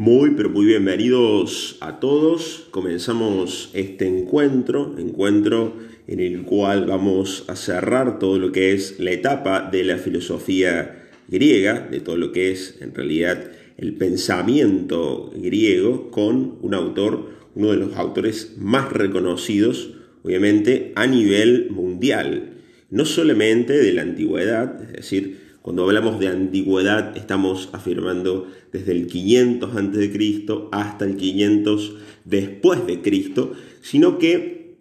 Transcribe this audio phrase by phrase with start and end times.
[0.00, 2.68] Muy, pero muy bienvenidos a todos.
[2.70, 5.76] Comenzamos este encuentro, encuentro
[6.06, 11.06] en el cual vamos a cerrar todo lo que es la etapa de la filosofía
[11.28, 17.72] griega, de todo lo que es en realidad el pensamiento griego, con un autor, uno
[17.72, 19.90] de los autores más reconocidos,
[20.22, 22.54] obviamente, a nivel mundial.
[22.88, 29.06] No solamente de la antigüedad, es decir, cuando hablamos de antigüedad estamos afirmando desde el
[29.06, 30.46] 500 a.C.
[30.72, 34.76] hasta el 500 después de Cristo, sino que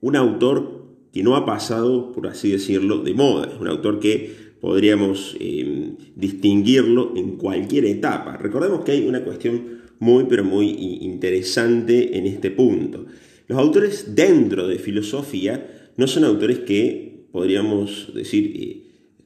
[0.00, 4.34] un autor que no ha pasado, por así decirlo, de moda, es un autor que
[4.60, 8.36] podríamos eh, distinguirlo en cualquier etapa.
[8.36, 10.70] Recordemos que hay una cuestión muy, pero muy
[11.02, 13.06] interesante en este punto.
[13.48, 18.81] Los autores dentro de filosofía no son autores que podríamos decir eh,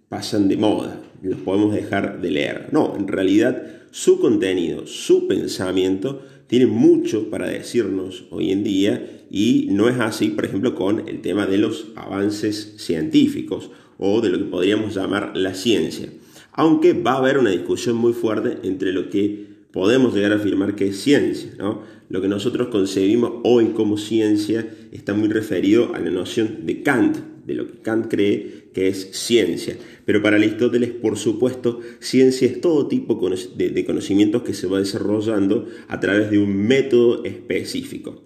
[0.09, 2.69] pasan de moda, los podemos dejar de leer.
[2.73, 9.69] No, en realidad su contenido, su pensamiento tiene mucho para decirnos hoy en día y
[9.71, 14.39] no es así, por ejemplo, con el tema de los avances científicos o de lo
[14.39, 16.09] que podríamos llamar la ciencia.
[16.53, 20.75] Aunque va a haber una discusión muy fuerte entre lo que podemos llegar a afirmar
[20.75, 21.51] que es ciencia.
[21.59, 21.83] ¿no?
[22.09, 27.19] Lo que nosotros concebimos hoy como ciencia está muy referido a la noción de Kant,
[27.45, 29.79] de lo que Kant cree que es ciencia.
[30.05, 33.19] Pero para Aristóteles, por supuesto, ciencia es todo tipo
[33.57, 38.23] de conocimientos que se va desarrollando a través de un método específico.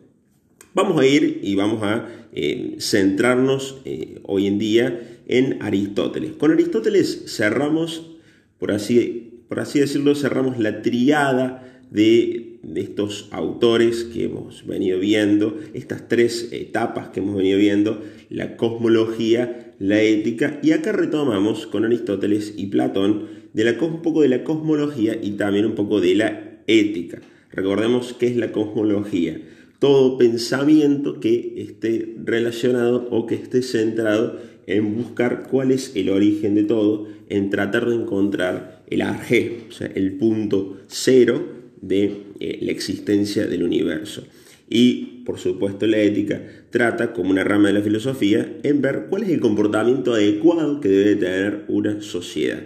[0.75, 6.33] Vamos a ir y vamos a eh, centrarnos eh, hoy en día en Aristóteles.
[6.33, 8.17] Con Aristóteles cerramos,
[8.59, 15.61] por así, por así decirlo, cerramos la triada de, estos autores que hemos venido viendo,
[15.75, 21.85] estas tres etapas que hemos venido viendo, la cosmología, la ética, y acá retomamos con
[21.85, 26.15] Aristóteles y Platón de la, un poco de la cosmología y también un poco de
[26.15, 27.21] la ética.
[27.51, 29.41] Recordemos qué es la cosmología.
[29.79, 36.55] Todo pensamiento que esté relacionado o que esté centrado en buscar cuál es el origen
[36.55, 41.43] de todo, en tratar de encontrar el arjé, o sea, el punto cero
[41.81, 44.25] de eh, la existencia del universo.
[44.69, 49.23] Y, por supuesto, la ética trata, como una rama de la filosofía, en ver cuál
[49.23, 52.61] es el comportamiento adecuado que debe tener una sociedad.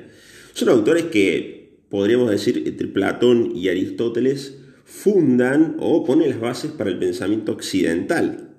[0.55, 6.89] Son autores que, podríamos decir, entre Platón y Aristóteles, fundan o ponen las bases para
[6.89, 8.55] el pensamiento occidental.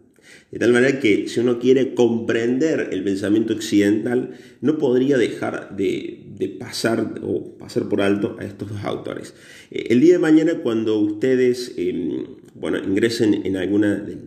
[0.52, 6.58] De tal manera que si uno quiere comprender el pensamiento occidental, no podría dejar de,
[6.60, 9.34] pasar o pasar por alto a estos dos autores.
[9.72, 14.18] Eh, el día de mañana, cuando ustedes em, bueno, ingresen en alguna de,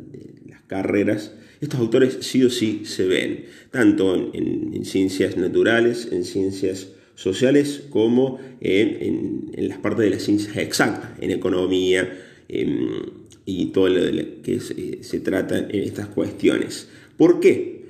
[0.46, 6.88] las carreras, estos autores sí o sí se ven, tanto en, ciencias naturales, en ciencias
[7.16, 12.16] sociales, como en, las partes de las ciencias exactas, en economía,
[12.48, 14.02] en y todo lo
[14.42, 16.90] que eh, se, trata en estas cuestiones.
[17.16, 17.86] ¿Por qué?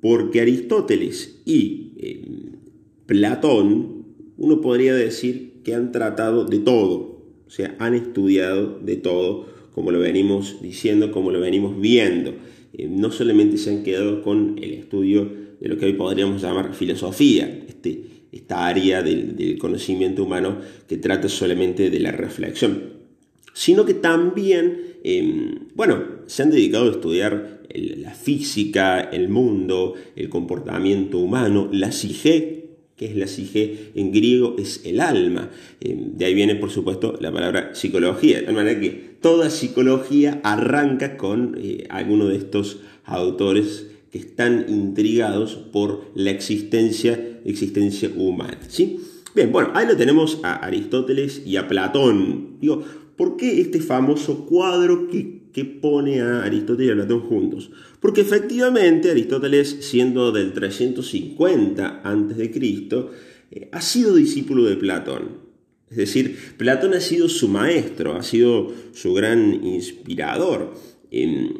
[0.00, 2.28] Porque Aristóteles y eh,
[3.06, 4.04] Platón,
[4.38, 9.46] uno podría decir que han tratado de todo, o sea, han estudiado de todo,
[9.80, 12.34] como lo venimos diciendo, como lo venimos viendo.
[12.74, 15.26] Eh, no solamente se han quedado con el estudio
[15.58, 21.30] de lo que hoy podríamos llamar filosofía, este, esta área del, conocimiento humano que trata
[21.30, 22.82] solamente de la reflexión,
[23.54, 30.28] sino que también Em, bueno, se han dedicado a estudiar la física, el mundo, el
[30.28, 32.59] comportamiento humano, la psique,
[33.00, 35.48] que es la psique en griego, es el alma.
[35.80, 38.42] Em, de ahí viene, por supuesto, la palabra psicología.
[38.42, 38.90] De manera que
[39.22, 47.38] toda psicología arranca con eh, alguno de estos autores que están intrigados por la existencia,
[47.46, 48.58] existencia humana.
[48.68, 49.00] ¿sí?
[49.34, 52.58] Bien, bueno, ahí lo tenemos a Aristóteles y a Platón.
[52.60, 52.84] Digo,
[53.20, 57.70] ¿Por qué este famoso cuadro que, pone a Aristóteles y a Platón juntos?
[58.00, 62.88] Porque efectivamente Aristóteles, siendo del 350 a.C.,
[63.52, 65.50] eh, ha sido discípulo de Platón.
[65.90, 70.72] Es decir, Platón ha sido su maestro, ha sido su gran inspirador.
[71.10, 71.54] Em,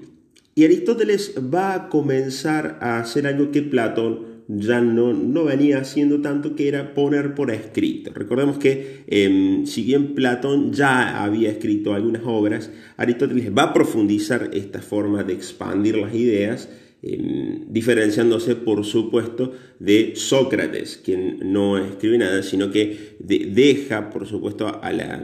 [0.55, 6.21] y Aristóteles va a comenzar a hacer algo que Platón ya no, no venía haciendo
[6.21, 8.11] tanto, que era poner por escrito.
[8.13, 14.51] Recordemos que em, si bien Platón ya había escrito algunas obras, Aristóteles va a profundizar
[14.53, 16.69] esta forma de expandir las ideas,
[17.03, 24.81] em, diferenciándose por supuesto de Sócrates, quien no escribe nada, sino que deja por supuesto
[24.83, 25.23] a la,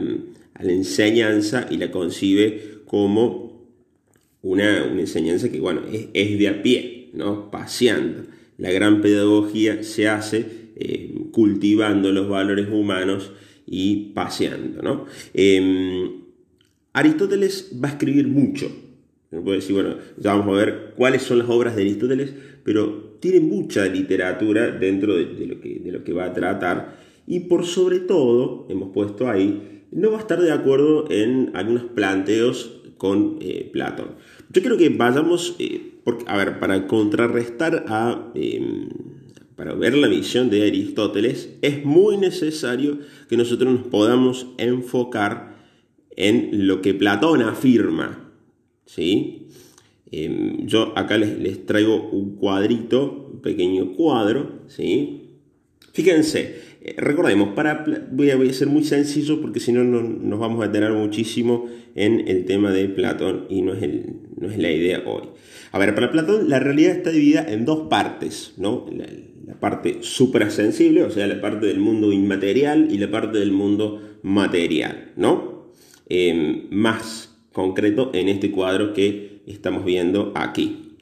[0.59, 3.67] enseñanza y la concibe como
[4.41, 7.51] una, enseñanza que bueno, es, es de a pie, ¿no?
[7.51, 13.31] paseando la gran pedagogía se hace eh, cultivando los valores humanos
[13.65, 15.05] y paseando.
[15.33, 16.21] Em,
[16.93, 18.71] Aristóteles va a escribir mucho.
[19.29, 22.33] decir, bueno, ya vamos a ver cuáles son las obras de Aristóteles,
[22.63, 26.97] pero tiene mucha literatura dentro de, lo, que, de lo que va a tratar.
[27.27, 31.83] Y por sobre todo, hemos puesto ahí, no va a estar de acuerdo en algunos
[31.83, 34.15] planteos con eh, Platón.
[34.51, 35.96] Yo creo que vayamos, eh,
[36.27, 38.89] a ver, para contrarrestar a, em,
[39.55, 45.57] para ver la visión de Aristóteles, es muy necesario que nosotros nos podamos enfocar
[46.15, 48.31] en lo que Platón afirma.
[48.85, 49.47] ¿sí?
[50.11, 54.61] Em, yo acá les, traigo un cuadrito, un pequeño cuadro.
[54.67, 55.39] ¿sí?
[55.93, 60.91] Fíjense, recordemos, para, voy, a, ser muy sencillo porque si no, nos vamos a tener
[60.93, 63.81] muchísimo en el tema de Platón y no es,
[64.39, 65.23] no es la idea hoy.
[65.71, 68.85] A ver, para Platón la realidad está dividida en dos partes, ¿no?
[68.91, 69.05] La,
[69.59, 75.13] parte suprasensible, o sea, la parte del mundo inmaterial y la parte del mundo material,
[75.15, 75.71] ¿no?
[76.09, 80.97] Em, más concreto en este cuadro que estamos viendo aquí.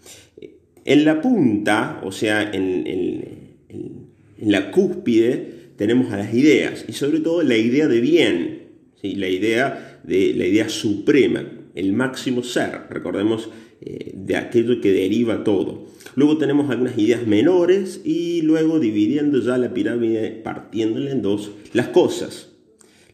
[0.85, 7.19] En la punta, o sea, en, en la cúspide, tenemos a las ideas y sobre
[7.19, 8.61] todo la idea de bien,
[9.01, 9.15] ¿sí?
[9.15, 13.49] la, idea de, la idea suprema, el máximo ser, recordemos
[13.81, 15.87] eh, de aquello que deriva todo.
[16.15, 21.89] Luego tenemos algunas ideas menores y luego dividiendo ya la pirámide, partiéndola en dos, las
[21.89, 22.51] cosas,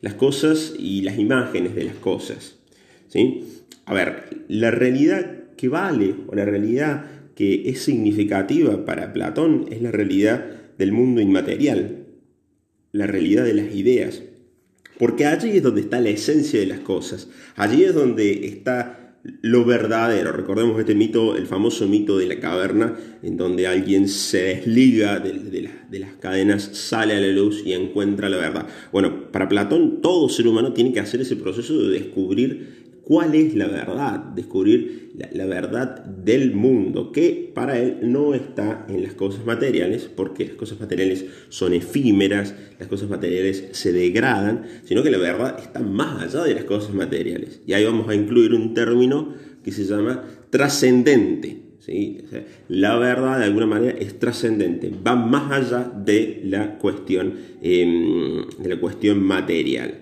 [0.02, 2.60] las cosas y las imágenes de las cosas.
[3.08, 3.44] ¿sí?
[3.86, 7.06] A ver, la realidad que vale o la realidad
[7.36, 10.46] que es significativa para Platón es la realidad
[10.78, 12.01] del mundo inmaterial,
[12.92, 14.24] la realidad de las ideas.
[14.98, 17.28] Porque allí es donde está la esencia de las cosas.
[17.56, 20.32] Allí es donde está lo verdadero.
[20.32, 25.34] Recordemos este mito, el famoso mito de la caverna, en donde alguien se desliga de,
[25.90, 28.68] de, las cadenas, sale a la luz y encuentra la verdad.
[28.92, 33.56] Bueno, para Platón todo ser humano tiene que hacer ese proceso de descubrir cuál es
[33.56, 39.46] la verdad, descubrir la, verdad del mundo, que para él no está en las cosas
[39.46, 45.18] materiales, porque las cosas materiales son efímeras, las cosas materiales se degradan, sino que la
[45.18, 47.62] verdad está más allá de las cosas materiales.
[47.68, 49.34] Y ahí vamos a incluir un término
[49.64, 51.62] que se llama trascendente.
[51.80, 52.20] ¿sí?
[52.68, 58.70] la verdad de alguna manera es trascendente, va más allá de la cuestión, em, de
[58.70, 60.01] la cuestión material.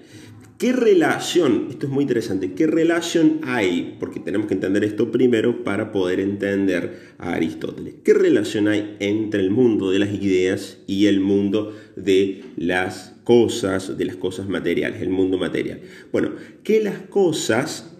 [0.59, 5.63] ¿Qué relación, esto es muy interesante, qué relación hay, porque tenemos que entender esto primero
[5.63, 11.05] para poder entender a Aristóteles, qué relación hay entre el mundo de las ideas y
[11.05, 15.79] el mundo de las cosas, de las cosas materiales, el mundo material?
[16.11, 17.95] Bueno, que las cosas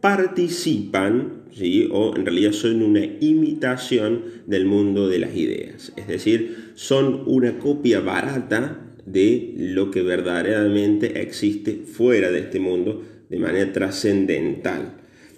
[0.00, 1.88] participan, ¿sí?
[1.92, 7.60] o en realidad son una imitación del mundo de las ideas, es decir, son una
[7.60, 14.94] copia barata de lo que verdaderamente existe fuera de este mundo de manera trascendental.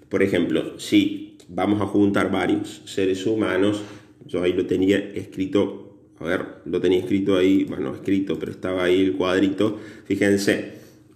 [0.08, 3.82] Por ejemplo, si vamos a juntar varios seres humanos,
[4.26, 8.84] yo ahí lo tenía escrito, a ver, lo tenía escrito ahí, bueno, escrito, pero estaba
[8.84, 10.72] ahí el cuadrito, fíjense,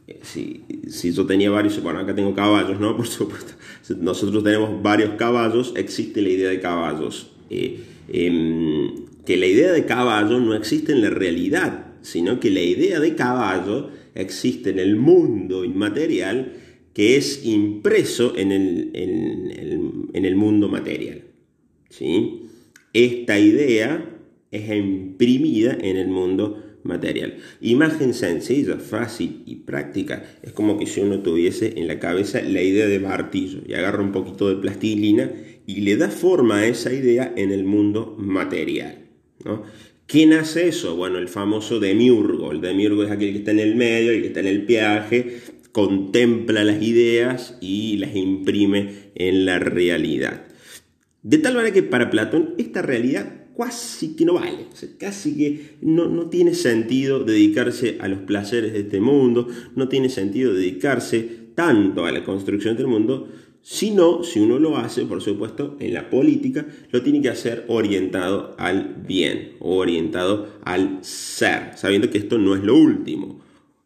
[0.07, 2.97] eh, si, si yo tenía varios, bueno, acá tengo caballos, ¿no?
[2.97, 3.53] Por supuesto,
[4.01, 7.31] nosotros tenemos varios caballos, existe la idea de caballos.
[7.51, 12.61] Eh, em, que la idea de caballo no existe en la realidad, sino que la
[12.61, 16.53] idea de caballo existe en el mundo inmaterial
[16.99, 21.23] que es impreso en el, en, el mundo material.
[21.91, 22.43] ¿sí?
[22.93, 24.19] Esta idea
[24.51, 27.37] es imprimida en el mundo material.
[27.61, 30.25] Imagen sencilla, fácil y práctica.
[30.43, 34.03] Es como que si uno tuviese en la cabeza la idea de martillo y agarra
[34.03, 35.31] un poquito de plastilina
[35.67, 39.07] y le da forma a esa idea en el mundo material.
[39.45, 39.63] ¿no?
[40.09, 40.97] ¿Quién hace eso?
[40.97, 42.51] Bueno, el famoso demiurgo.
[42.51, 45.43] El demiurgo es aquel que está en el medio, el que está en el viaje,
[45.71, 50.47] contempla las ideas y las imprime en la realidad.
[51.23, 56.09] De tal manera que para Platón esta realidad casi que no vale, casi que no,
[56.09, 62.07] no tiene sentido dedicarse a los placeres de este mundo, no tiene sentido dedicarse tanto
[62.07, 63.29] a la construcción del mundo,
[63.71, 67.67] si no, si uno lo hace, por supuesto, en la política, lo tiene que hacer
[67.69, 73.43] orientado al bien, orientado al ser, sabiendo que esto no es lo último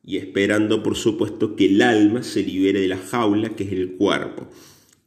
[0.07, 3.95] y esperando, por supuesto, que el alma se libere de la jaula que es el
[3.95, 4.47] cuerpo.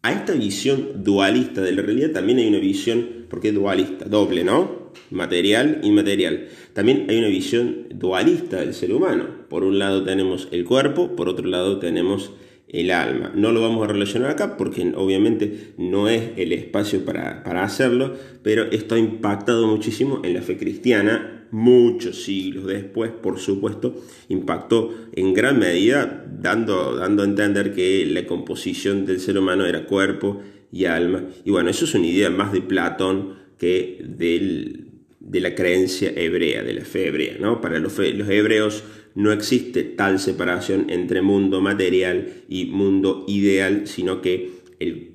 [0.01, 4.44] A esta visión dualista de la realidad también hay una visión, porque es dualista, doble,
[4.44, 4.91] ¿no?
[5.10, 6.50] Material, inmaterial.
[6.74, 9.25] También hay una visión dualista del ser humano.
[9.48, 12.32] Por un lado tenemos el cuerpo, por otro lado tenemos
[12.75, 13.32] el alma.
[13.34, 18.13] No lo vamos a relacionar acá porque obviamente no es el espacio para, hacerlo,
[18.44, 23.96] pero esto ha impactado muchísimo en la fe cristiana, muchos siglos después, por supuesto,
[24.27, 29.86] impactó en gran medida dando, dando a entender que la composición del ser humano era
[29.86, 30.41] cuerpo
[30.72, 31.24] y alma.
[31.46, 36.74] Y bueno, eso es una idea más de Platón que de la creencia hebrea, de
[36.74, 37.38] la fe hebrea.
[37.39, 37.62] ¿no?
[37.62, 38.84] Para los, los hebreos
[39.15, 45.13] no existe tal separación entre mundo material y mundo ideal, sino que el,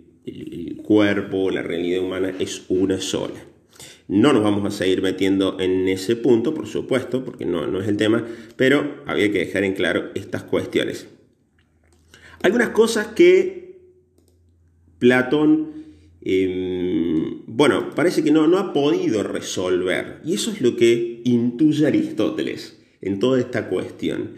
[0.82, 3.46] cuerpo, la realidad humana es una sola.
[4.08, 7.96] No nos vamos a seguir metiendo en ese punto, por supuesto, porque no, es el
[7.96, 8.26] tema,
[8.56, 11.06] pero había que dejar en claro estas cuestiones.
[12.42, 13.78] Algunas cosas que
[14.98, 15.72] Platón,
[16.22, 22.79] em, bueno, parece que no ha podido resolver, y eso es lo que intuye Aristóteles
[23.02, 24.34] en toda esta cuestión.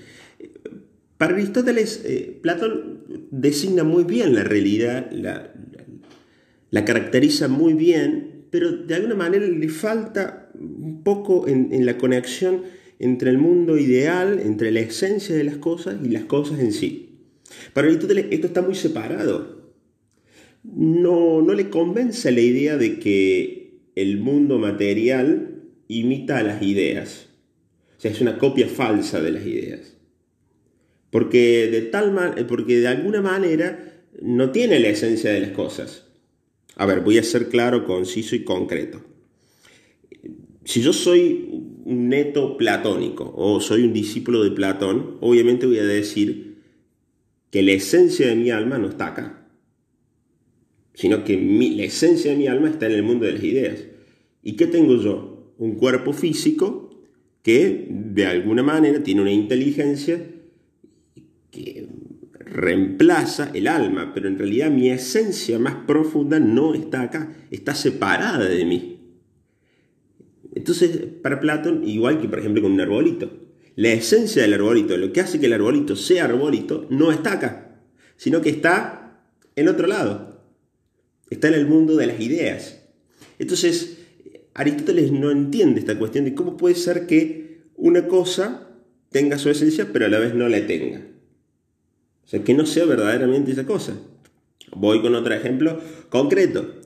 [1.18, 5.52] Para Aristóteles, eh, Platón designa muy bien la realidad, la,
[6.84, 12.64] caracteriza muy bien pero de alguna manera le falta un poco en, la conexión
[12.98, 17.20] entre el mundo ideal, entre la esencia de las cosas y las cosas en sí.
[17.72, 19.72] Para Aristóteles esto está muy separado.
[20.64, 27.31] No, no le convence la idea de que el mundo material imita a las ideas.
[28.02, 29.96] Es una copia falsa de las ideas.
[31.10, 36.06] Porque de, tal porque de alguna manera no tiene la esencia de las cosas.
[36.76, 39.02] A ver, voy a ser claro, conciso y concreto.
[40.64, 41.48] Si yo soy
[41.84, 46.62] un neto platónico o soy un discípulo de Platón, obviamente voy a decir
[47.50, 49.46] que la esencia de mi alma no está acá,
[50.94, 53.84] sino que la esencia de mi alma está en el mundo de las ideas.
[54.42, 55.52] ¿Y qué tengo yo?
[55.58, 56.81] Un cuerpo físico
[57.42, 60.24] que de alguna manera tiene una inteligencia
[61.50, 61.88] que
[62.38, 68.44] reemplaza el alma, pero en realidad mi esencia más profunda no está acá, está separada
[68.44, 69.00] de mí.
[70.54, 70.90] Entonces,
[71.22, 73.30] para Platón, igual que por ejemplo con un arbolito,
[73.74, 77.80] la esencia del arbolito, lo que hace que el arbolito sea arbolito, no está acá,
[78.16, 79.24] sino que está
[79.56, 80.44] en otro lado,
[81.30, 82.82] está en el mundo de las ideas.
[83.38, 84.01] Entonces,
[84.54, 88.68] Aristóteles no entiende esta cuestión de cómo puede ser que una cosa
[89.10, 91.00] tenga su esencia, pero a la vez no la tenga.
[92.24, 93.96] O sea, que no sea verdaderamente esa cosa.
[94.74, 96.80] Voy con otro ejemplo concreto.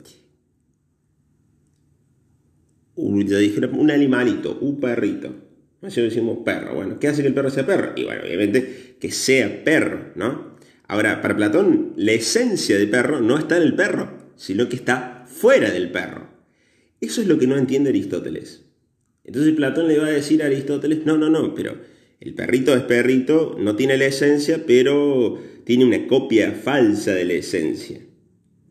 [2.96, 5.34] Ya dije, un animalito, un perrito.
[5.82, 6.74] Así decimos perro.
[6.74, 7.92] Bueno, ¿qué hace que el perro sea perro?
[7.94, 10.56] Y bueno, obviamente que sea perro, ¿no?
[10.88, 15.26] Ahora, para Platón, la esencia de perro no está en el perro, sino que está
[15.26, 16.35] fuera del perro.
[17.00, 18.64] Eso es lo que no entiende Aristóteles.
[19.24, 21.76] Entonces Platón le va a decir a Aristóteles, no, no, no, pero
[22.20, 27.34] el perrito es perrito, no tiene la esencia, pero tiene una copia falsa de la
[27.34, 28.00] esencia.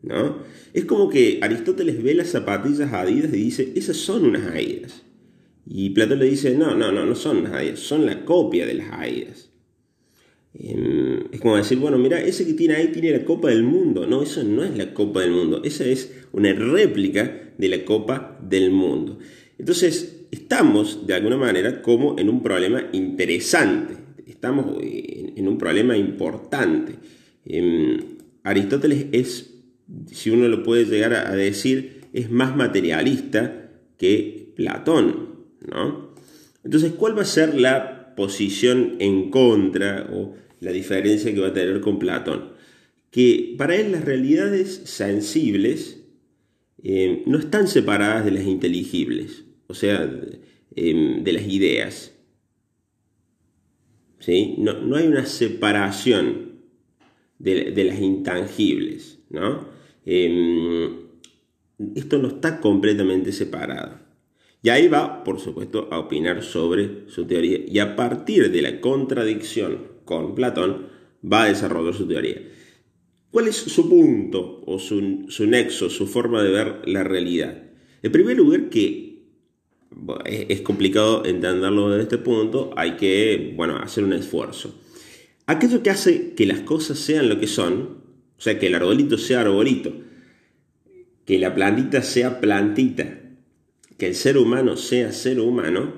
[0.02, 0.38] ¿no?
[0.72, 5.02] Es como que Aristóteles ve las zapatillas Adidas y dice, esas son unas Adidas.
[5.66, 8.74] Y Platón le dice, no, no, no, no son unas Adidas, son la copia de
[8.74, 9.50] las Adidas.
[10.58, 14.06] Em, es como decir, bueno, mira, ese que tiene ahí tiene la Copa del Mundo.
[14.06, 18.38] No, eso no es la Copa del Mundo, esa es una réplica de la Copa
[18.42, 19.18] del Mundo.
[19.58, 23.94] Entonces, estamos de alguna manera como en un problema interesante,
[24.26, 26.94] estamos en un problema importante.
[27.44, 27.98] Em,
[28.42, 29.54] Aristóteles es,
[30.10, 36.12] si uno lo puede llegar a decir, es más materialista que Platón, ¿no?
[36.64, 41.52] Entonces, ¿cuál va a ser la posición en contra o la diferencia que va a
[41.52, 42.52] tener con Platón?
[43.10, 46.04] Que para él las realidades sensibles
[46.82, 50.10] em, no están separadas de las inteligibles o sea,
[50.74, 52.12] em, de las ideas.
[54.18, 54.56] ¿Sí?
[54.58, 56.62] No, hay una separación
[57.38, 59.18] de, las intangibles.
[59.30, 59.68] ¿no?
[60.04, 61.06] Em,
[61.94, 64.00] esto no está completamente separado.
[64.62, 67.60] Y ahí va, por supuesto, a opinar sobre su teoría.
[67.68, 70.86] Y a partir de la contradicción con Platón,
[71.22, 72.40] va a desarrollar su teoría.
[73.30, 77.64] ¿Cuál es su punto o su, su nexo, su forma de ver la realidad?
[78.02, 79.26] En primer lugar, que
[80.24, 84.74] es complicado entenderlo desde este punto, hay que, bueno, hacer un esfuerzo.
[85.46, 88.04] Aquello que hace que las cosas sean lo que son,
[88.36, 89.92] o sea, que el arbolito sea arbolito,
[91.24, 93.20] que la plantita sea plantita,
[93.98, 95.94] que el ser humano sea ser humano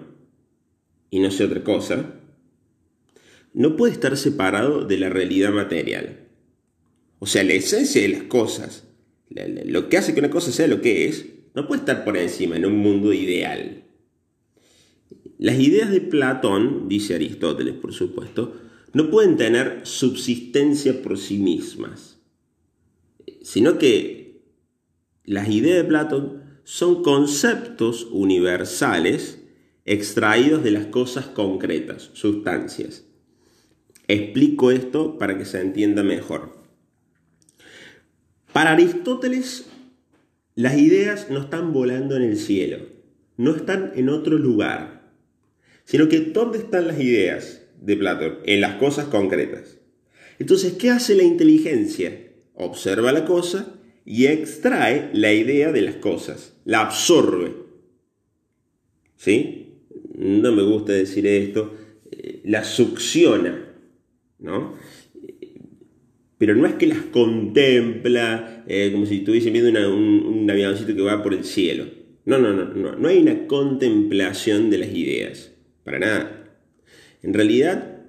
[1.10, 2.17] y no sea otra cosa,
[3.54, 6.28] no puede estar separado de la realidad material.
[7.18, 8.84] O sea, la esencia de las cosas,
[9.30, 12.56] lo que hace que una cosa sea lo que es, no puede estar por encima
[12.56, 13.84] en un mundo ideal.
[15.38, 18.54] Las ideas de Platón, dice Aristóteles por supuesto,
[18.92, 22.18] no pueden tener subsistencia por sí mismas,
[23.42, 24.42] sino que
[25.24, 29.42] las ideas de Platón son conceptos universales
[29.84, 33.07] extraídos de las cosas concretas, sustancias.
[34.08, 36.56] Explico esto para que se entienda mejor.
[38.54, 39.66] Para Aristóteles,
[40.54, 42.78] las ideas no están volando en el cielo,
[43.36, 45.12] no están en otro lugar,
[45.84, 48.38] sino que ¿dónde están las ideas de Platón?
[48.46, 49.78] En las cosas concretas.
[50.38, 52.18] Entonces, ¿qué hace la inteligencia?
[52.54, 53.74] Observa la cosa
[54.06, 57.52] y extrae la idea de las cosas, la absorbe.
[59.16, 59.82] ¿Sí?
[60.14, 61.74] No me gusta decir esto,
[62.10, 63.67] eh, la succiona,
[64.38, 64.74] ¿no?
[66.38, 71.02] Pero no es que las contempla eh, como si estuviese viendo un, un avioncito que
[71.02, 71.86] va por el cielo.
[72.24, 75.52] No, no, no, no, no hay una contemplación de las ideas,
[75.82, 76.44] para nada.
[77.22, 78.02] En realidad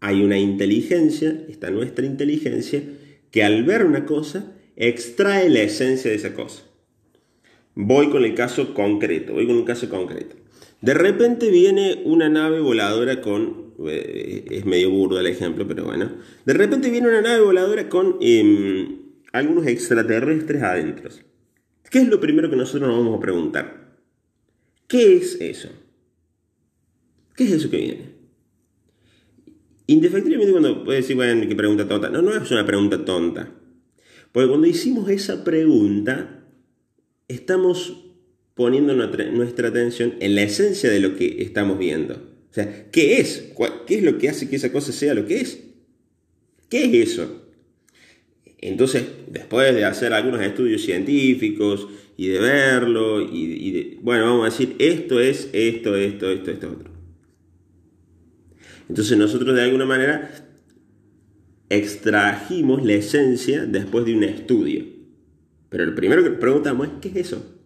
[0.00, 2.82] hay una inteligencia, está nuestra inteligencia,
[3.30, 6.62] que al ver una cosa extrae la esencia de esa cosa.
[7.74, 10.36] Voy con el caso concreto, voy con un caso concreto.
[10.80, 16.10] De repente viene una nave voladora con, es medio burdo el ejemplo, pero bueno,
[16.44, 18.98] de repente viene una nave voladora con em,
[19.32, 21.10] algunos extraterrestres adentro.
[21.90, 23.96] ¿Qué es lo primero que nosotros nos vamos a preguntar?
[24.88, 25.68] ¿Qué es eso?
[27.36, 28.16] ¿Qué es eso que viene?
[29.88, 32.08] Indefectiblemente cuando puede decir, bueno, qué pregunta tonta.
[32.08, 33.52] No, no es una pregunta tonta.
[34.32, 36.44] Porque cuando hicimos esa pregunta,
[37.28, 38.04] estamos
[38.54, 42.35] poniendo nuestra atención en la esencia de lo que estamos viendo.
[42.56, 43.52] O sea, ¿qué es?
[43.86, 45.62] ¿Qué es lo que hace que esa cosa sea lo que es?
[46.70, 47.42] ¿Qué es eso?
[48.56, 51.86] Entonces, después de hacer algunos estudios científicos
[52.16, 56.90] y de verlo, y, bueno, vamos a decir, esto es esto, esto, esto, esto, otro.
[58.88, 60.48] Entonces nosotros de alguna manera
[61.68, 64.82] extrajimos la esencia después de un estudio.
[65.68, 67.56] Pero lo primero que preguntamos es, ¿qué es eso?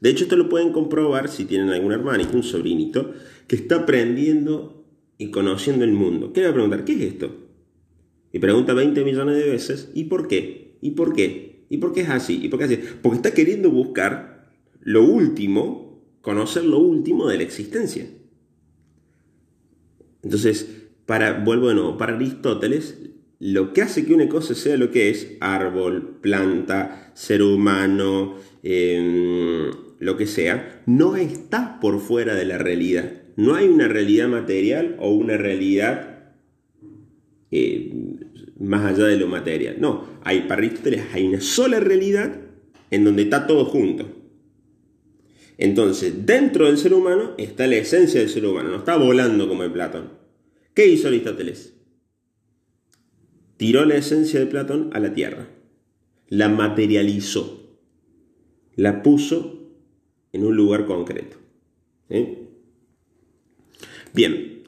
[0.00, 3.14] De hecho, esto lo pueden comprobar si tienen algún hermanito, un sobrinito,
[3.52, 4.82] que está aprendiendo
[5.18, 6.32] y conociendo el mundo.
[6.32, 6.86] ¿Qué le va a preguntar?
[6.86, 7.36] ¿Qué es esto?
[8.32, 10.78] Y pregunta 20 millones de veces, ¿y por qué?
[10.80, 11.66] ¿Y por qué?
[11.68, 12.40] ¿Y por qué es así?
[12.42, 12.82] ¿Y por qué es así?
[13.02, 14.48] Porque está queriendo buscar
[14.80, 18.08] lo último, conocer lo último de la existencia.
[20.22, 23.00] Entonces, para, vuelvo de nuevo, para Aristóteles,
[23.38, 29.70] lo que hace que una cosa sea lo que es árbol, planta, ser humano, em,
[29.98, 33.21] lo que sea, no está por fuera de la realidad.
[33.36, 36.34] No hay una realidad material o una realidad
[37.50, 37.92] eh,
[38.58, 39.76] más allá de lo material.
[39.78, 42.40] No, hay, para Aristóteles hay una sola realidad
[42.90, 44.06] en donde está todo junto.
[45.58, 49.62] Entonces, dentro del ser humano está la esencia del ser humano, no está volando como
[49.62, 50.10] el Platón.
[50.74, 51.72] ¿Qué hizo Aristóteles?
[53.62, 55.46] tiró la esencia de Platón a la tierra,
[56.26, 57.78] la materializó,
[58.74, 59.70] la puso
[60.32, 61.36] en un lugar concreto.
[64.14, 64.62] Bien,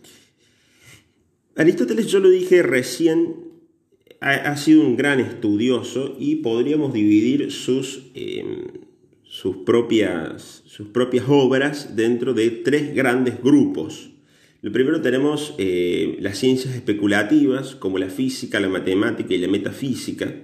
[1.57, 3.37] Aristóteles, yo lo dije recién,
[4.21, 8.65] ha, sido un gran estudioso y podríamos dividir sus, em,
[9.23, 14.11] sus, propias, sus propias obras dentro de tres grandes grupos.
[14.63, 20.35] Lo primero tenemos eh, las ciencias especulativas, como la física, la matemática y la metafísica.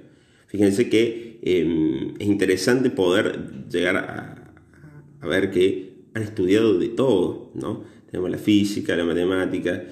[0.47, 7.85] Fíjense que em, es interesante poder llegar a, ver que han estudiado de todo, ¿no?
[8.11, 9.85] Tenemos la física, la matemática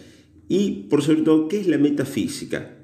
[0.48, 2.74] y, por sobre todo, ¿qué es la metafísica?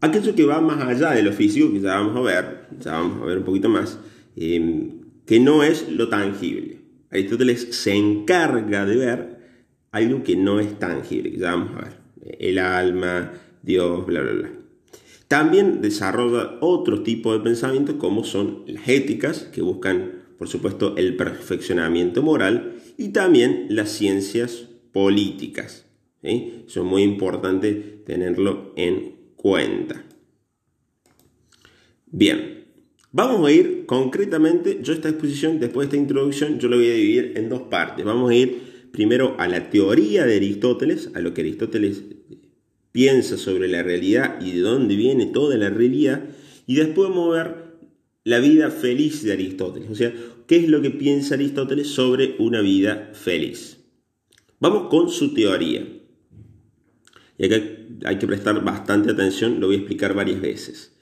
[0.00, 3.22] Aquello que va más allá de lo físico, que ya vamos a ver, ya vamos
[3.22, 3.98] a ver un poquito más,
[4.36, 6.80] em, que no es lo tangible.
[7.10, 9.36] Aristóteles se encarga de ver
[9.90, 14.32] algo que no es tangible, que ya vamos a ver, el alma, Dios, bla, bla,
[14.32, 14.50] bla.
[15.28, 21.16] También desarrolla otro tipo de pensamientos como son las éticas, que buscan, por supuesto, el
[21.16, 25.86] perfeccionamiento moral, y también las ciencias políticas.
[26.22, 30.04] Eso es muy importante tenerlo en cuenta.
[32.06, 32.64] Bien,
[33.10, 36.94] vamos a ir concretamente, yo esta exposición, después de esta introducción, yo lo voy a
[36.94, 38.04] dividir en dos partes.
[38.04, 42.02] Vamos a ir primero a la teoría de Aristóteles, a lo que Aristóteles
[42.92, 46.22] piensa sobre la realidad y de dónde viene toda la realidad,
[46.66, 47.54] y después vamos a ver
[48.24, 49.90] la vida feliz de Aristóteles,
[50.52, 53.78] qué es lo que piensa Aristóteles sobre una vida feliz.
[54.60, 55.82] Vamos con su teoría.
[57.38, 57.56] Y acá
[58.04, 60.94] hay que prestar bastante atención, lo voy a explicar varias veces.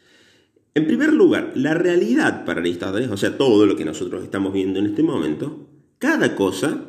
[0.73, 4.79] En primer lugar, la realidad para Aristóteles, o sea, todo lo que nosotros estamos viendo
[4.79, 6.85] en este momento, cada cosa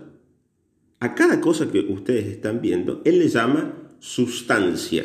[0.99, 5.03] a cada cosa que ustedes están viendo, él le llama sustancia.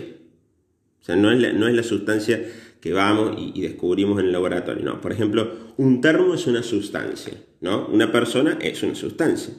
[1.01, 2.47] O sea, no es la, no es la sustancia
[2.87, 4.85] que vamos y, descubrimos en el laboratorio.
[4.85, 7.89] No, por ejemplo, un termo es una sustancia, ¿no?
[7.89, 9.55] Una persona es una sustancia.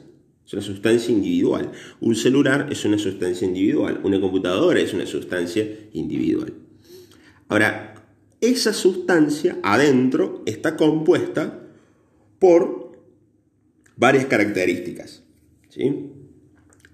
[0.46, 1.70] Es una sustancia individual.
[2.00, 4.00] Un celular es una sustancia individual.
[4.02, 6.54] Una computadora es una sustancia individual.
[7.48, 7.94] Ahora,
[8.40, 11.68] esa sustancia adentro está compuesta
[12.38, 12.98] por
[13.96, 15.22] varias características.
[15.68, 16.12] ¿sí?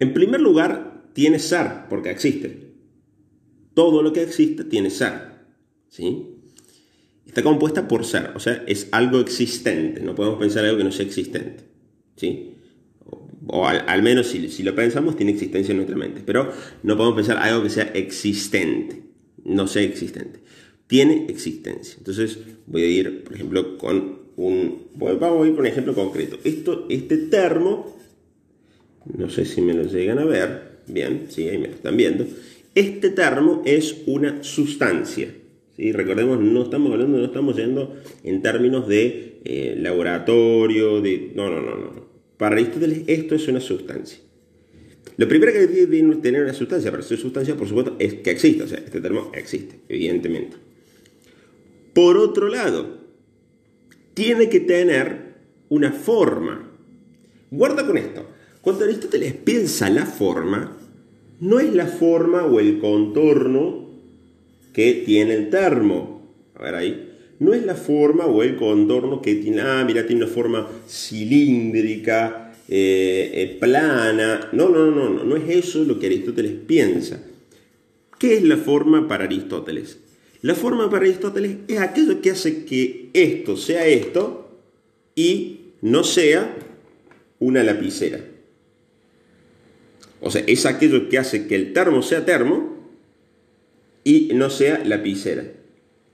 [0.01, 2.73] En primer lugar, tiene ser, porque existe.
[3.75, 5.34] Todo lo que existe tiene ser.
[5.95, 6.27] ¿Sí?
[7.25, 10.01] Está compuesta por ser, o sea, es algo existente.
[10.01, 11.65] No podemos pensar algo que no sea existente.
[12.17, 12.55] ¿sí?
[13.47, 16.23] O, al, menos si, lo pensamos, tiene existencia en nuestra mente.
[16.25, 16.51] Pero
[16.83, 19.03] no podemos pensar algo que sea existente.
[19.45, 20.41] No sea existente.
[20.87, 21.95] Tiene existencia.
[21.99, 24.89] Entonces voy a ir, por ejemplo, con un...
[24.95, 26.39] Vamos a ir con un ejemplo concreto.
[26.45, 27.97] Esto, este termo,
[29.17, 30.81] no sé si me lo llegan a ver.
[30.89, 32.27] Bien, sí, ahí me lo están viendo.
[32.75, 35.29] Este termo es una sustancia.
[35.77, 35.93] ¿Sí?
[35.93, 41.33] Recordemos, no estamos hablando, no estamos yendo en términos de eh, laboratorio, de...
[41.35, 42.05] No, no, no, no.
[42.37, 44.19] Para Aristóteles esto es una sustancia.
[45.17, 48.65] Lo primero que tiene tener una sustancia, para ser sustancia, por supuesto, es que existe.
[48.65, 50.57] O sea, este termo existe, evidentemente.
[51.93, 52.99] Por otro lado,
[54.15, 55.35] tiene que tener
[55.69, 56.69] una forma.
[57.51, 58.27] Guarda con esto.
[58.61, 60.77] Cuando Aristóteles piensa la forma,
[61.41, 63.84] no es la forma o el contorno
[64.75, 66.21] que tiene el termo.
[66.57, 67.11] A ver ahí.
[67.39, 72.55] No es la forma o el contorno que tiene, ah, mira, tiene una forma cilíndrica,
[72.69, 74.51] eh, eh, plana.
[74.53, 77.23] No, no, no, no, no es eso lo que Aristóteles piensa.
[78.19, 79.99] ¿Qué es la forma para Aristóteles?
[80.43, 84.59] La forma para Aristóteles es aquello que hace que esto sea esto
[85.15, 86.57] y no sea
[87.39, 88.21] una lapicera.
[90.21, 92.64] O sea, es aquello que hace que el termo sea termo
[94.05, 95.45] y no sea lapicera.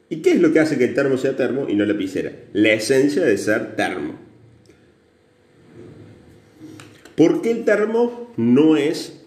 [0.09, 2.33] ¿Y qué es lo que hace que el termo sea termo y no lapicera?
[2.53, 4.19] La esencia de ser termo.
[7.17, 9.21] ¿Por qué el termo no es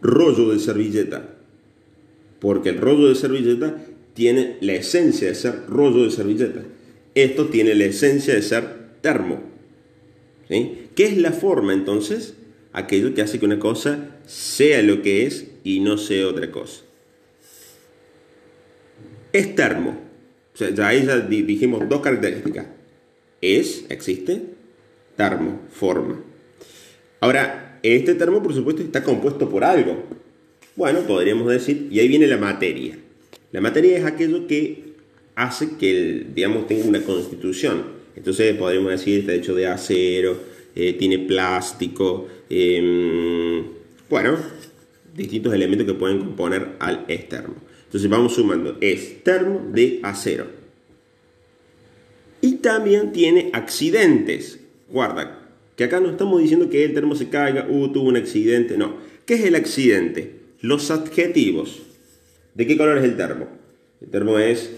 [0.00, 1.38] rollo de servilleta?
[2.40, 3.76] porque el rollo de servilleta
[4.14, 6.64] tiene la esencia de ser rollo de servilleta.
[7.14, 8.64] Esto tiene la esencia de ser
[9.00, 9.42] termo.
[10.48, 12.34] ¿Qué es la forma entonces?
[12.72, 16.82] Aquello que hace que una cosa sea lo que es y no sea otra cosa.
[19.32, 19.98] Es termo.
[20.54, 22.66] Ya ahí ya dijimos dos características.
[23.40, 24.42] Es, existe,
[25.16, 26.20] termo, forma.
[27.20, 30.04] Ahora, este termo por supuesto está compuesto por algo.
[30.74, 32.98] Bueno, podríamos decir, y ahí viene la materia.
[33.52, 34.94] La materia es aquello que
[35.34, 37.98] hace que, el, digamos, tenga una constitución.
[38.16, 40.36] Entonces podríamos decir, está hecho de acero,
[40.74, 43.64] eh, tiene plástico, em,
[44.10, 44.36] bueno,
[45.14, 47.67] distintos elementos que pueden componer al estermo.
[47.88, 50.46] Entonces vamos sumando, es termo de acero.
[52.42, 54.60] Y también tiene accidentes.
[54.90, 58.76] Guarda, que acá no estamos diciendo que el termo se caiga, uh, tuvo un accidente,
[58.76, 58.96] no.
[59.24, 60.34] ¿Qué es el accidente?
[60.60, 61.82] Los adjetivos.
[62.54, 63.48] ¿De qué color es el termo?
[64.00, 64.70] El termo es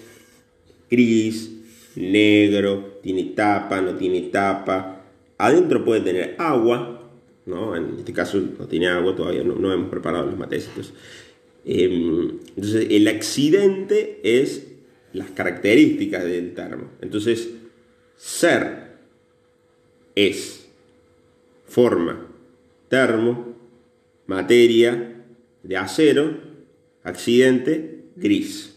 [0.90, 1.50] gris,
[1.96, 5.04] negro, tiene tapa, no tiene tapa.
[5.38, 7.10] Adentro puede tener agua,
[7.46, 7.74] ¿no?
[7.74, 10.92] En este caso no tiene agua, todavía no, hemos preparado los matecitos.
[11.64, 14.66] Em, entonces, el accidente es
[15.12, 16.90] las características del termo.
[17.00, 17.50] Entonces,
[18.16, 18.90] ser
[20.14, 20.68] es
[21.66, 22.26] forma,
[22.88, 23.54] termo,
[24.26, 25.24] materia,
[25.62, 26.38] de acero,
[27.02, 28.76] accidente, gris.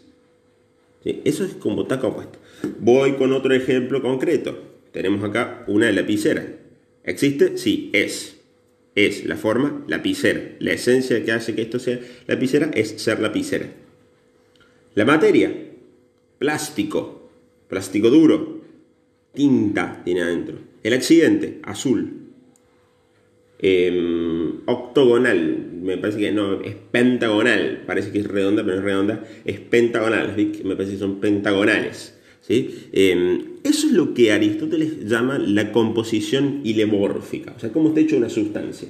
[1.03, 2.39] Eso es como está compuesto.
[2.79, 4.57] Voy con otro ejemplo concreto.
[4.91, 6.45] Tenemos acá una lapicera.
[7.03, 7.57] ¿Existe?
[7.57, 8.39] Sí, es.
[8.95, 10.55] Es la forma lapicera.
[10.59, 13.67] La esencia que hace que esto sea lapicera es ser lapicera.
[14.95, 15.51] La materia,
[16.37, 17.29] plástico,
[17.67, 18.61] plástico duro,
[19.33, 20.59] tinta tiene adentro.
[20.83, 22.19] El accidente, azul.
[23.57, 28.85] Em, octogonal, me parece que no, es pentagonal, parece que es redonda, pero no es
[28.85, 32.19] redonda, es pentagonal, me parece que son pentagonales.
[32.47, 32.87] ¿Sí?
[32.91, 38.17] Em, eso es lo que Aristóteles llama la composición ilemórfica, o sea, cómo está hecho
[38.17, 38.89] una sustancia.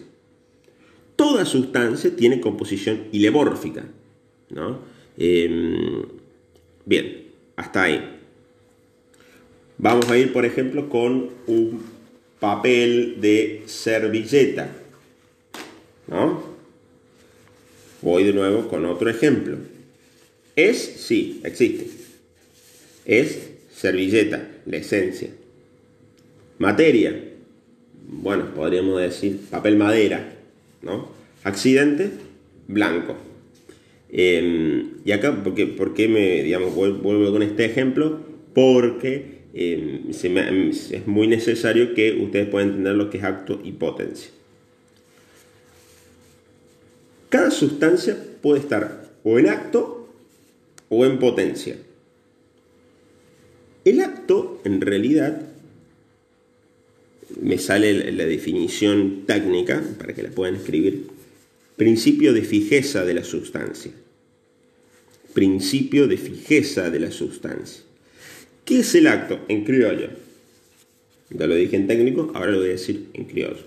[1.15, 3.85] Toda sustancia tiene composición ilemórfica.
[4.49, 4.79] ¿no?
[5.17, 6.03] Em,
[6.85, 7.23] bien,
[7.55, 8.19] hasta ahí.
[9.77, 11.81] Vamos a ir, por ejemplo, con un
[12.39, 14.71] papel de servilleta.
[16.07, 16.43] ¿No?
[18.01, 19.57] Voy de nuevo con otro ejemplo.
[20.55, 22.02] Es, sí, existe.
[23.05, 25.29] Es servilleta, la esencia.
[26.59, 27.19] Materia,
[28.07, 30.35] bueno, podríamos decir papel madera,
[30.81, 31.09] ¿no?
[31.43, 32.09] Accidente,
[32.67, 33.15] blanco.
[34.11, 38.19] Em, y acá, ¿por qué, por qué me, digamos, vuelvo con este ejemplo?
[38.53, 44.31] Porque Em, es muy necesario que ustedes puedan entender lo que es acto y potencia.
[47.29, 50.09] Cada sustancia puede estar o en acto
[50.89, 51.77] o en potencia.
[54.23, 55.41] Acto, en realidad,
[57.41, 61.07] me sale la definición técnica, para que la puedan escribir,
[61.75, 63.91] principio de fijeza de la sustancia.
[65.33, 67.83] Principio de fijeza de la sustancia.
[68.63, 70.12] ¿Qué es el acto en criollo?
[71.29, 73.65] Ya lo dije en técnico, ahora lo voy a decir en criollo.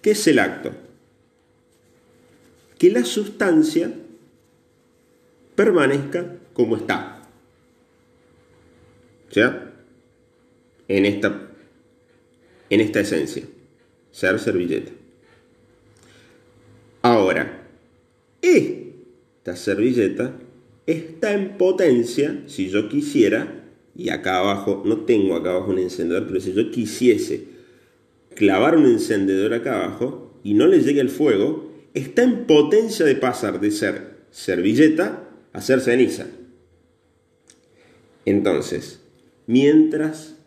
[0.00, 0.72] ¿Qué es el acto?
[2.78, 3.92] Que la sustancia
[5.54, 7.28] permanezca como está.
[9.32, 9.69] ¿Ya?
[10.90, 11.52] En esta,
[12.68, 13.44] en esta esencia.
[14.10, 14.90] Ser servilleta.
[17.02, 17.68] Ahora,
[18.42, 20.34] esta servilleta
[20.86, 23.62] está en potencia, si yo quisiera,
[23.94, 27.44] y acá abajo, no tengo acá abajo un encendedor, pero si yo quisiese
[28.34, 33.14] clavar un encendedor acá abajo y no le llegue el fuego, está en potencia de
[33.14, 36.26] pasar de ser servilleta a ser ceniza.
[38.24, 38.98] Entonces,
[39.46, 40.39] mientras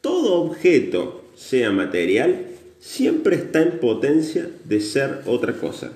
[0.00, 2.46] todo objeto sea material,
[2.78, 5.92] siempre está en potencia de ser otra cosa.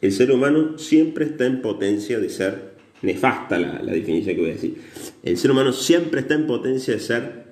[0.00, 4.54] El ser humano siempre está en potencia de ser nefasta la, definición que voy a
[4.54, 4.76] decir.
[5.22, 7.44] El ser humano siempre está en potencia de ser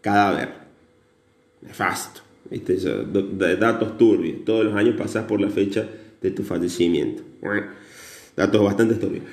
[0.00, 0.48] cadáver.
[1.62, 2.22] Nefasto.
[2.50, 2.76] ¿Viste?
[3.56, 4.44] datos turbios.
[4.44, 5.86] Todos los años pasas por la fecha
[6.20, 7.22] de tu fallecimiento.
[8.34, 9.24] Datos bastante turbios.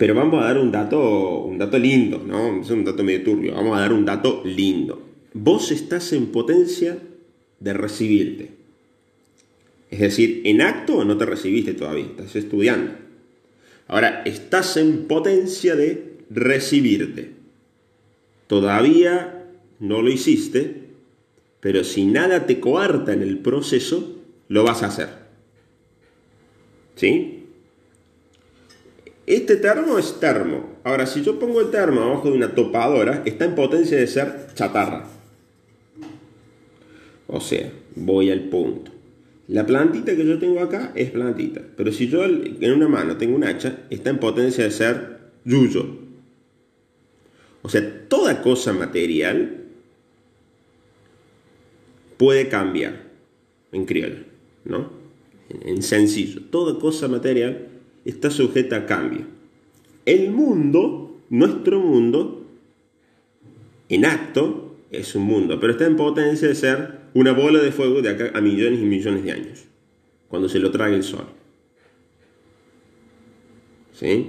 [0.00, 2.62] Pero vamos a dar un dato, un dato lindo, ¿no?
[2.62, 3.52] Es un dato medio turbio.
[3.52, 5.02] Vamos a dar un dato lindo.
[5.34, 6.96] Vos estás en potencia
[7.58, 8.50] de recibirte.
[9.90, 12.92] Es decir, en acto no te recibiste todavía, estás estudiando.
[13.88, 17.32] Ahora, estás en potencia de recibirte.
[18.46, 19.44] Todavía
[19.80, 20.76] no lo hiciste,
[21.60, 24.16] pero si nada te coarta en el proceso,
[24.48, 25.10] lo vas a hacer.
[26.96, 27.29] ¿Sí?
[29.30, 30.80] Este termo es termo.
[30.82, 34.48] Ahora, si yo pongo el termo abajo de una topadora, está en potencia de ser
[34.54, 35.06] chatarra.
[37.28, 38.90] O sea, voy al punto.
[39.46, 43.36] La plantita que yo tengo acá es plantita, pero si yo en una mano tengo
[43.36, 45.86] un hacha, está en potencia de ser yuyo.
[47.62, 49.58] O sea, toda cosa material
[52.16, 53.04] puede cambiar
[53.70, 54.24] en criollo,
[54.64, 54.90] ¿no?
[55.48, 57.69] En sencillo, toda cosa material
[58.04, 59.26] está sujeta a cambio.
[60.06, 62.46] El mundo, nuestro mundo,
[63.88, 68.02] en acto, es un mundo, pero está en potencia de ser una bola de fuego
[68.02, 69.64] de acá a millones y millones de años,
[70.28, 71.26] cuando se lo trague el sol.
[73.92, 74.26] ¿Sí?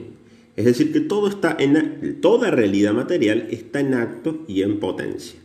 [0.56, 5.40] Es decir, que todo está en, toda realidad material está en acto y en potencia.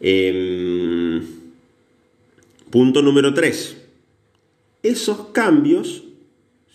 [0.00, 1.22] Em,
[2.70, 3.76] punto número 3.
[4.82, 6.04] Esos cambios,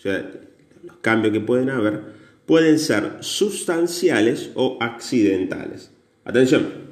[0.06, 2.00] los cambios que pueden haber,
[2.46, 5.90] pueden ser sustanciales o accidentales.
[6.24, 6.86] Atención,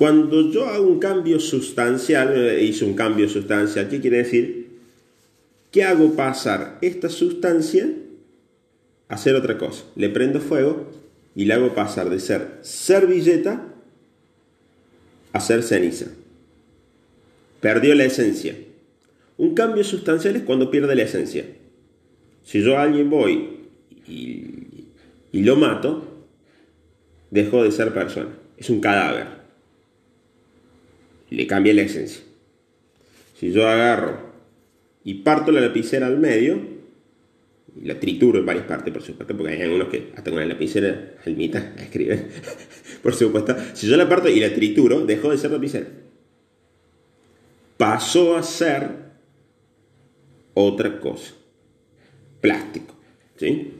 [0.00, 4.70] cuando yo hago un cambio sustancial, eh, hice un cambio sustancial, ¿qué quiere decir?
[5.70, 7.86] Que hago pasar esta sustancia
[9.08, 9.84] a hacer otra cosa.
[9.96, 10.90] Le prendo fuego
[11.34, 13.66] y le hago pasar de ser servilleta
[15.32, 16.06] a ser ceniza.
[17.60, 18.56] Perdió la esencia.
[19.40, 21.46] Un cambio sustancial es cuando pierde la esencia.
[22.42, 23.70] Si yo a alguien voy
[24.06, 24.84] y,
[25.32, 26.26] lo mato,
[27.30, 28.28] dejó de ser persona.
[28.58, 29.28] Es un cadáver
[31.30, 32.22] le cambia la esencia.
[33.38, 34.18] Si yo agarro
[35.04, 36.60] y parto la lapicera al medio,
[37.80, 40.44] y la trituro en varias partes, por supuesto, porque hay algunos que hasta con la
[40.44, 42.26] lapicera al mitad escriben,
[43.02, 43.56] por supuesto.
[43.72, 45.86] Si yo la parto y la trituro, dejó de ser lapicera.
[47.78, 49.09] Pasó a ser
[50.64, 51.34] otra cosa.
[52.40, 52.94] Plástico.
[53.36, 53.72] ¿Sí?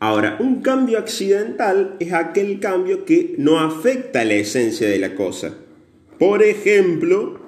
[0.00, 5.54] Ahora, un cambio accidental es aquel cambio que no afecta la esencia de la cosa
[6.18, 7.40] por ejemplo,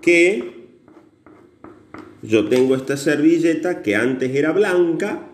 [0.00, 0.66] que
[2.22, 5.28] yo tengo esta servilleta que antes era blanca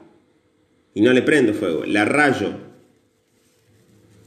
[0.94, 2.52] y no le prendo fuego, la rayo.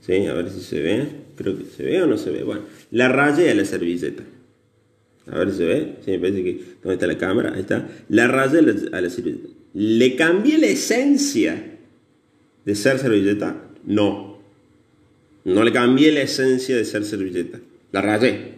[0.01, 0.25] ¿Sí?
[0.25, 1.08] A ver si se ve.
[1.36, 2.43] Creo que se ve o no se ve.
[2.43, 4.23] Bueno, la rayé a la servilleta.
[5.31, 5.95] A ver si se ve.
[6.03, 6.61] Sí, me parece que.
[6.83, 7.53] ¿Dónde está la cámara?
[7.53, 7.88] Ahí está.
[8.09, 8.59] La rayé
[8.91, 9.49] a la servilleta.
[9.73, 11.77] ¿Le cambié la esencia
[12.63, 13.61] de ser servilleta?
[13.85, 14.39] No.
[15.43, 17.59] No le cambié la esencia de ser servilleta.
[17.91, 18.55] La rayé.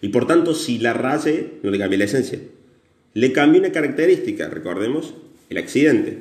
[0.00, 2.38] Y por tanto, si la rayé, no le cambié la esencia.
[3.14, 5.14] Le cambié una característica, recordemos,
[5.50, 6.18] el accidente.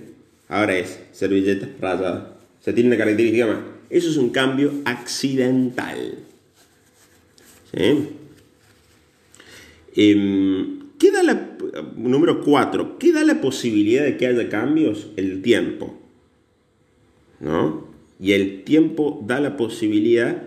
[0.47, 2.37] Ahora es servilleta rayada.
[2.59, 3.57] O sea, tiene una característica más.
[3.89, 6.15] Eso es un cambio accidental.
[7.75, 8.09] ¿Sí?
[9.95, 11.57] Em, ¿Qué ¿Qué da la,
[11.95, 15.07] número 4, ¿qué da la posibilidad de que haya cambios?
[15.15, 15.99] El tiempo.
[17.39, 17.87] ¿No?
[18.19, 20.43] Y el tiempo da la posibilidad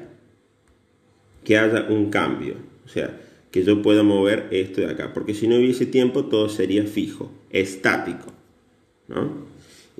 [1.42, 2.54] que haya un cambio.
[2.86, 5.12] O sea, que yo pueda mover esto de acá.
[5.12, 8.32] Porque si no hubiese tiempo, todo sería fijo, estático.
[9.08, 9.46] ¿no?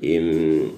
[0.00, 0.70] Mm,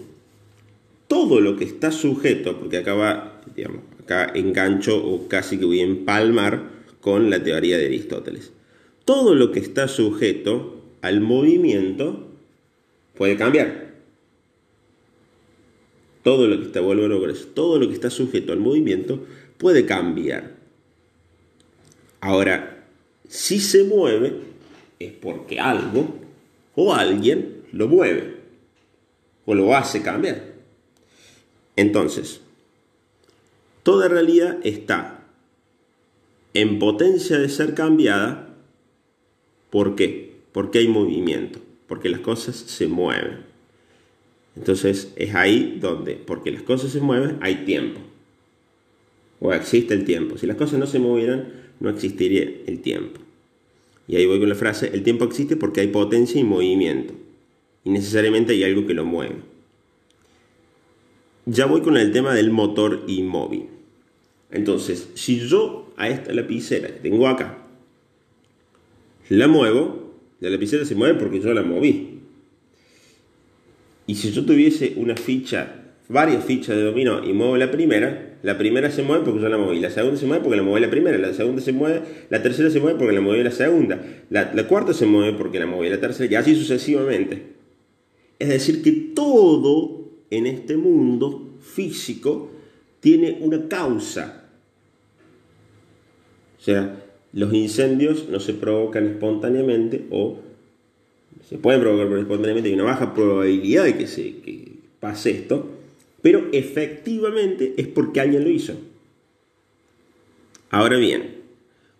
[1.07, 5.81] todo lo que está sujeto, porque acá va, digamos, acá engancho o casi que voy
[5.81, 8.52] a empalmar con la teoría de Aristóteles.
[9.07, 12.27] Todo lo que está sujeto al movimiento
[13.16, 13.95] puede cambiar.
[16.23, 19.25] Todo lo que está, vuelvo a todo lo que está sujeto al movimiento
[19.57, 20.57] puede cambiar.
[22.21, 22.85] Ahora,
[23.29, 24.35] si se mueve,
[24.99, 26.16] es porque algo
[26.75, 28.37] o alguien lo mueve
[29.45, 30.42] o lo hace cambiar.
[31.77, 32.40] Entonces,
[33.83, 35.23] toda realidad está
[36.55, 38.45] en potencia de ser cambiada.
[39.76, 40.32] ¿Por qué?
[40.52, 43.40] Porque hay movimiento, porque las cosas se mueven.
[44.56, 48.00] Entonces es ahí donde, porque las cosas se mueven, hay tiempo.
[49.38, 50.38] O existe el tiempo.
[50.38, 53.20] Si las cosas no se movieran, no existiría el tiempo.
[54.08, 57.12] Y ahí voy con la frase, el tiempo existe porque hay potencia y movimiento.
[57.84, 59.34] Y necesariamente hay algo que lo mueve.
[61.44, 63.66] Ya voy con el tema del motor inmóvil.
[64.50, 67.65] Entonces, si yo a esta lapicera que tengo acá,
[69.28, 72.20] la muevo, la lapicera se mueve porque yo la moví.
[74.06, 78.56] Y si yo tuviese una ficha, varias fichas de dominó y muevo la primera, la
[78.56, 80.90] primera se mueve porque yo la moví, la segunda se mueve porque la moví la
[80.90, 84.68] primera, la segunda se mueve, la tercera se mueve porque la moví la segunda, la,
[84.68, 87.54] cuarta se mueve porque la moví la tercera, y así sucesivamente.
[88.38, 92.52] Es decir, que todo en este mundo físico
[93.00, 94.44] tiene una causa.
[96.58, 97.06] O sea,
[97.37, 100.38] los incendios no se provocan espontáneamente o
[101.46, 105.68] se pueden provocar espontáneamente, hay una baja probabilidad de que, se, que pase esto,
[106.22, 108.72] pero efectivamente es porque alguien lo hizo.
[110.70, 111.42] Ahora bien,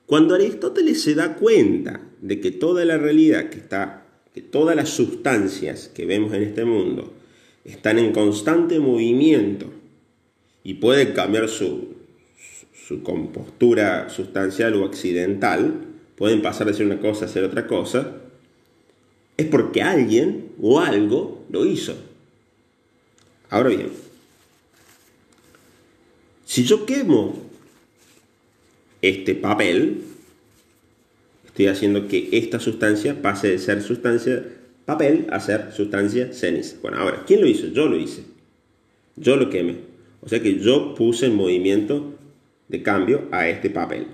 [0.07, 4.88] cuando Aristóteles se da cuenta de que toda la realidad que está, que todas las
[4.88, 7.12] sustancias que vemos en este mundo
[7.66, 9.66] están en constante movimiento
[10.64, 11.95] y pueden cambiar su,
[12.87, 15.75] su compostura sustancial o accidental,
[16.14, 18.12] pueden pasar de ser una cosa a ser otra cosa,
[19.37, 21.96] es porque alguien o algo lo hizo.
[23.51, 23.90] Ahora bien,
[26.44, 27.37] si yo quemo
[29.03, 30.03] este papel,
[31.44, 34.44] estoy haciendo que esta sustancia pase de ser sustancia
[34.85, 36.77] papel a ser sustancia ceniza.
[36.83, 37.66] Bueno, ahora, ¿quién lo hizo?
[37.66, 38.22] Yo lo hice.
[39.16, 39.77] Yo lo quemé.
[40.20, 42.15] O sea que yo puse en movimiento
[42.68, 44.07] de cambio a este papel.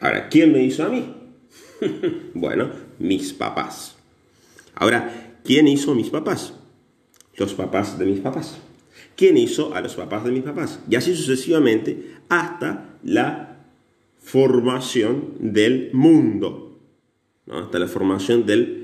[0.00, 1.14] Ahora, ¿quién me hizo a mí?
[2.34, 3.96] bueno, mis papás.
[4.74, 6.54] Ahora, ¿quién hizo a mis papás?
[7.36, 8.58] Los papás de mis papás.
[9.16, 10.80] ¿Quién hizo a los papás de mis papás.
[10.88, 13.66] Y así sucesivamente hasta la
[14.18, 16.80] formación del mundo,
[17.50, 18.82] hasta la formación del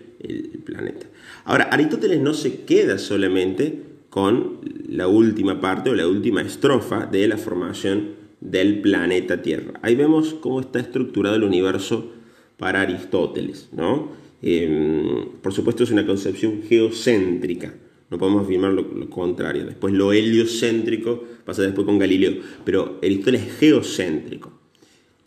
[0.64, 1.07] planeta.
[1.44, 7.29] Ahora, Aristóteles no se queda solamente con la última parte o la última estrofa de
[7.29, 9.79] la formación del planeta Tierra.
[9.83, 12.12] Ahí vemos cómo está estructurado el universo
[12.57, 13.68] para Aristóteles.
[13.73, 14.11] ¿no?
[14.42, 17.75] Em, por supuesto es una concepción geocéntrica
[18.11, 19.66] no podemos afirmar lo, contrario.
[19.66, 22.37] Después lo heliocéntrico pasa después con Galileo.
[22.64, 24.53] Pero Aristóteles es geocéntrico.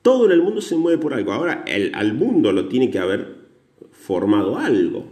[0.01, 1.31] Todo en el mundo se mueve por algo.
[1.31, 3.35] Ahora, el, al mundo lo tiene que haber
[3.91, 5.11] formado algo.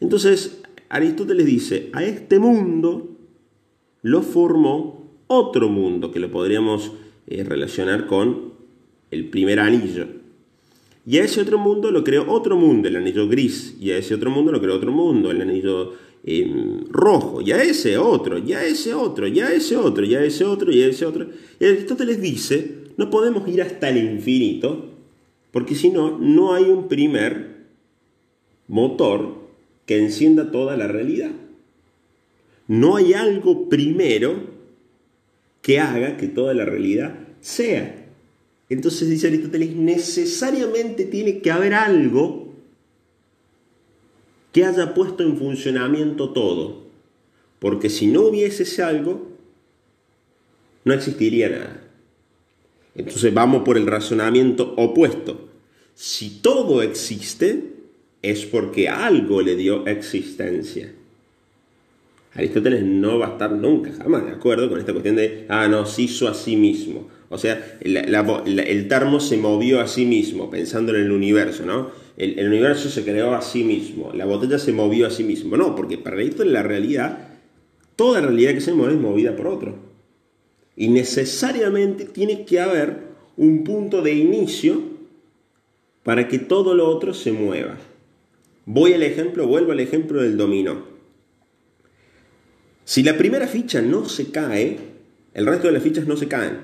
[0.00, 0.59] Entonces,
[0.90, 3.16] Aristóteles dice, a este mundo
[4.02, 6.92] lo formó otro mundo, que lo podríamos
[7.28, 8.52] eh, relacionar con
[9.12, 10.06] el primer anillo.
[11.06, 13.76] Y a ese otro mundo lo creó otro mundo, el anillo gris.
[13.80, 15.94] Y a ese otro mundo lo creó otro mundo, el anillo
[16.90, 21.06] rojo, ya ese otro, ya ese otro, ya ese otro, ya ese otro, ya ese
[21.06, 21.28] otro.
[21.58, 24.86] Y Aristóteles dice, no podemos ir hasta el infinito,
[25.52, 27.60] porque si no, no hay un primer
[28.68, 29.39] motor
[29.86, 31.30] que encienda toda la realidad.
[32.68, 34.44] No hay algo primero
[35.62, 38.06] que haga que toda la realidad sea.
[38.68, 42.54] Entonces dice Aristóteles, necesariamente tiene que haber algo
[44.52, 46.84] que haya puesto en funcionamiento todo.
[47.58, 49.28] Porque si no hubiese ese algo,
[50.84, 51.82] no existiría nada.
[52.94, 55.48] Entonces vamos por el razonamiento opuesto.
[55.94, 57.79] Si todo existe,
[58.22, 60.92] es porque algo le dio existencia.
[62.34, 65.84] Aristóteles no va a estar nunca, jamás de acuerdo con esta cuestión de, ah, no,
[65.84, 67.08] se hizo a sí mismo.
[67.28, 71.90] O sea, el termo se movió a sí mismo, pensando en el universo, ¿no?
[72.16, 75.56] El, universo se creó a sí mismo, la botella se movió a sí mismo.
[75.56, 77.28] No, porque para en la realidad,
[77.96, 79.76] toda realidad que se mueve es movida por otro.
[80.76, 84.82] Y necesariamente tiene que haber un punto de inicio
[86.02, 87.78] para que todo lo otro se mueva.
[88.72, 90.84] Voy al ejemplo, vuelvo al ejemplo del dominó.
[92.84, 94.78] Si la primera ficha no se cae,
[95.34, 96.58] el resto de las fichas no se caen.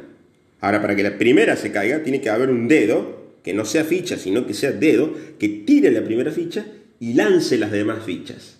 [0.60, 3.82] Ahora, para que la primera se caiga, tiene que haber un dedo, que no sea
[3.82, 6.64] ficha, sino que sea dedo, que tire la primera ficha
[7.00, 8.58] y lance las demás fichas.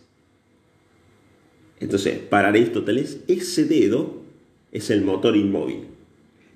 [1.78, 4.22] Entonces, para Aristóteles, ese dedo
[4.72, 5.84] es el motor inmóvil,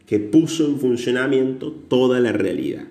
[0.07, 2.88] que puso en funcionamiento toda la realidad.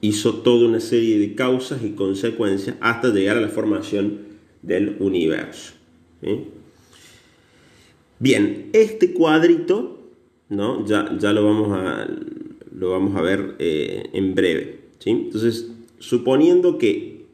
[0.00, 4.18] Hizo toda una serie de causas y consecuencias hasta llegar a la formación
[4.62, 5.72] del universo.
[8.18, 9.98] Bien, este cuadrito,
[10.48, 10.84] ¿no?
[10.86, 12.08] ya, ya lo, vamos a,
[12.74, 14.78] lo vamos a ver eh, en breve.
[15.04, 17.26] Entonces, suponiendo que,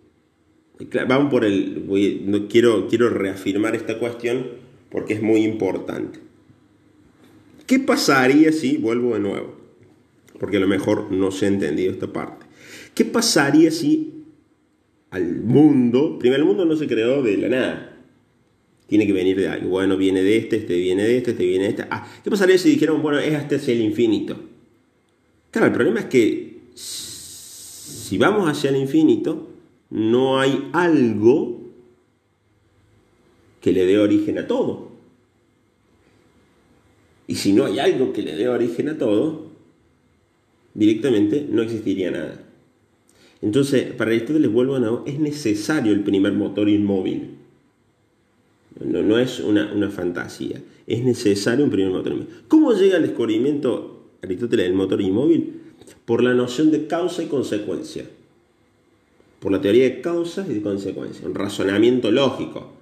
[1.08, 1.84] vamos por el,
[2.26, 4.46] no, quiero, quiero reafirmar esta cuestión
[4.90, 6.20] porque es muy importante.
[7.66, 9.54] ¿Qué pasaría si, vuelvo de nuevo,
[10.38, 12.43] porque a lo mejor no se ha entendido esta parte,
[12.94, 14.14] ¿qué pasaría si
[15.10, 17.96] al mundo, primero el mundo no se creó de la nada,
[18.86, 19.70] tiene que venir de algo.
[19.70, 21.86] Bueno, viene de este, este viene de este, este viene de este.
[21.90, 24.36] Ah, ¿qué pasaría si dijeron, bueno, es hasta hacia el infinito?
[25.50, 29.48] Claro, el problema es que si vamos hacia el infinito,
[29.90, 31.62] no hay algo
[33.60, 34.92] que le dé origen a todo.
[37.26, 39.46] Y si no hay algo que le dé origen a todo,
[40.74, 42.43] directamente no existiría nada.
[43.44, 47.32] Entonces, para les vuelvo a nuevo, es necesario el primer motor inmóvil.
[48.82, 50.62] No, es una, fantasía.
[50.86, 52.34] Es necesario un primer motor inmóvil.
[52.48, 55.60] ¿Cómo llega al descubrimiento Aristóteles del motor inmóvil?
[56.06, 58.06] Por la noción de causa y consecuencia.
[59.40, 61.22] Por la teoría de causas y de consecuencias.
[61.22, 62.72] Un razonamiento lógico.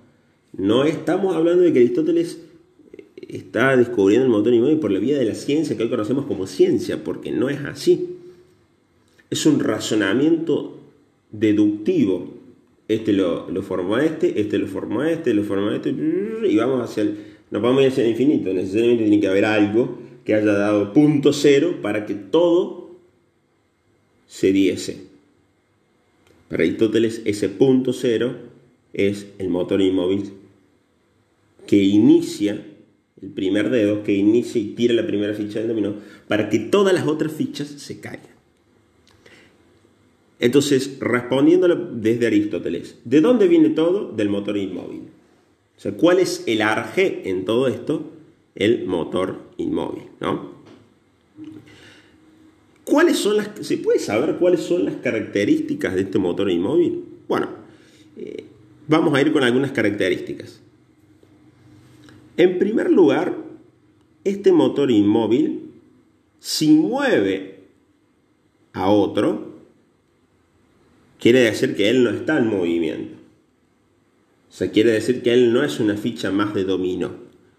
[0.57, 2.39] No estamos hablando de que Aristóteles
[3.17, 6.47] está descubriendo el motor inmóvil por la vía de la ciencia que hoy conocemos como
[6.47, 8.22] ciencia, porque no es así.
[9.33, 10.78] Es un razonamiento
[11.30, 12.35] deductivo
[12.87, 15.89] este lo, lo formó a este, este lo formó a este, lo formó a este,
[15.89, 17.16] y vamos hacia el,
[17.51, 18.53] nos vamos hacia el infinito.
[18.53, 22.91] Necesariamente tiene que haber algo que haya dado punto cero para que todo
[24.26, 25.05] se diese.
[26.51, 28.37] Para Aristóteles ese punto cero
[28.93, 30.30] es el motor inmóvil
[31.66, 32.66] que inicia
[33.22, 35.95] el primer dedo, que inicia y tira la primera ficha del dominó,
[36.28, 38.32] para que todas las otras fichas se caigan.
[40.43, 44.11] Entonces, respondiéndolo desde Aristóteles, ¿de dónde viene todo?
[44.11, 45.03] Del motor inmóvil.
[45.76, 48.11] O sea, ¿cuál es el arge en todo esto?
[48.57, 50.51] El motor inmóvil, ¿no?
[52.82, 57.05] ¿Cuáles son las, ¿Se puede saber cuáles son las características de este motor inmóvil?
[57.28, 57.49] Bueno,
[58.16, 58.45] eh,
[58.88, 60.61] vamos a ir con algunas características.
[62.36, 63.36] En primer lugar,
[64.24, 65.70] este motor inmóvil,
[66.40, 67.61] si mueve
[68.72, 69.52] a otro,
[71.23, 73.14] quiere decir que él no está en movimiento.
[74.51, 77.12] O sea, quiere decir que él no es una ficha más de dominó,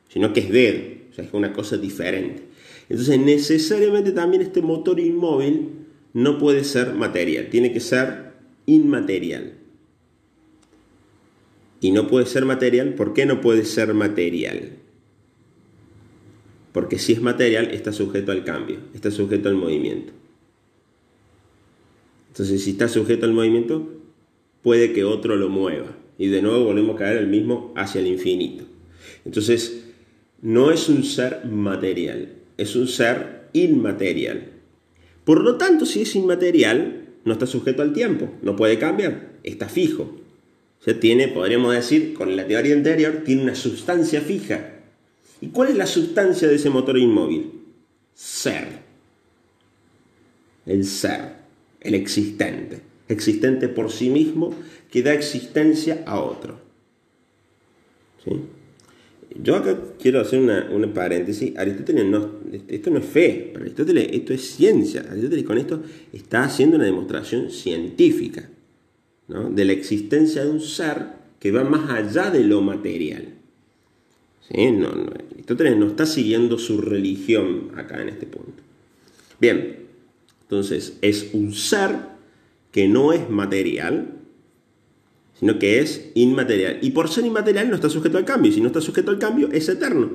[0.10, 2.44] sino que es dedo, o sea, es una cosa diferente.
[2.90, 5.70] Entonces, necesariamente también este motor inmóvil
[6.12, 8.34] no puede ser material, tiene que ser
[8.66, 9.54] inmaterial.
[11.80, 14.72] Y no puede ser material, ¿por qué no puede ser material?
[16.74, 20.12] Porque si es material, está sujeto al cambio, está sujeto al movimiento.
[22.34, 23.88] Entonces, si está sujeto al movimiento,
[24.64, 25.96] puede que otro lo mueva.
[26.18, 28.64] Y de nuevo volvemos a caer el mismo hacia el infinito.
[29.24, 29.84] Entonces,
[30.42, 34.48] no es un ser material, es un ser inmaterial.
[35.26, 39.70] Por lo tanto, si es inmaterial, no está sujeto al tiempo, no puede cambiar, está
[39.70, 40.18] fijo.
[40.82, 44.80] O sea, tiene, podríamos decir, con la teoría anterior, tiene una sustancia fija.
[45.40, 47.52] ¿Y cuál es la sustancia de ese motor inmóvil?
[48.16, 48.82] Ser.
[50.66, 51.33] El ser
[51.84, 54.54] el existente, existente por sí mismo,
[54.92, 56.60] que da existencia a otro.
[59.42, 61.58] Yo acá quiero hacer una, paréntesis.
[61.58, 62.30] Aristóteles no,
[62.68, 65.06] esto no es fe, Aristóteles esto es ciencia.
[65.10, 65.82] Aristóteles con esto
[66.12, 68.50] está haciendo una demostración científica
[69.28, 73.30] de la existencia de un ser que va más allá de lo material.
[74.50, 78.62] Aristóteles no está siguiendo su religión acá en este punto.
[79.40, 79.83] Bien,
[80.54, 81.96] entonces, es un ser
[82.72, 84.20] que no es material,
[85.40, 86.78] sino que es inmaterial.
[86.82, 88.52] Y por ser inmaterial no está sujeto al cambio.
[88.52, 90.12] Y si no está sujeto al cambio, es eterno.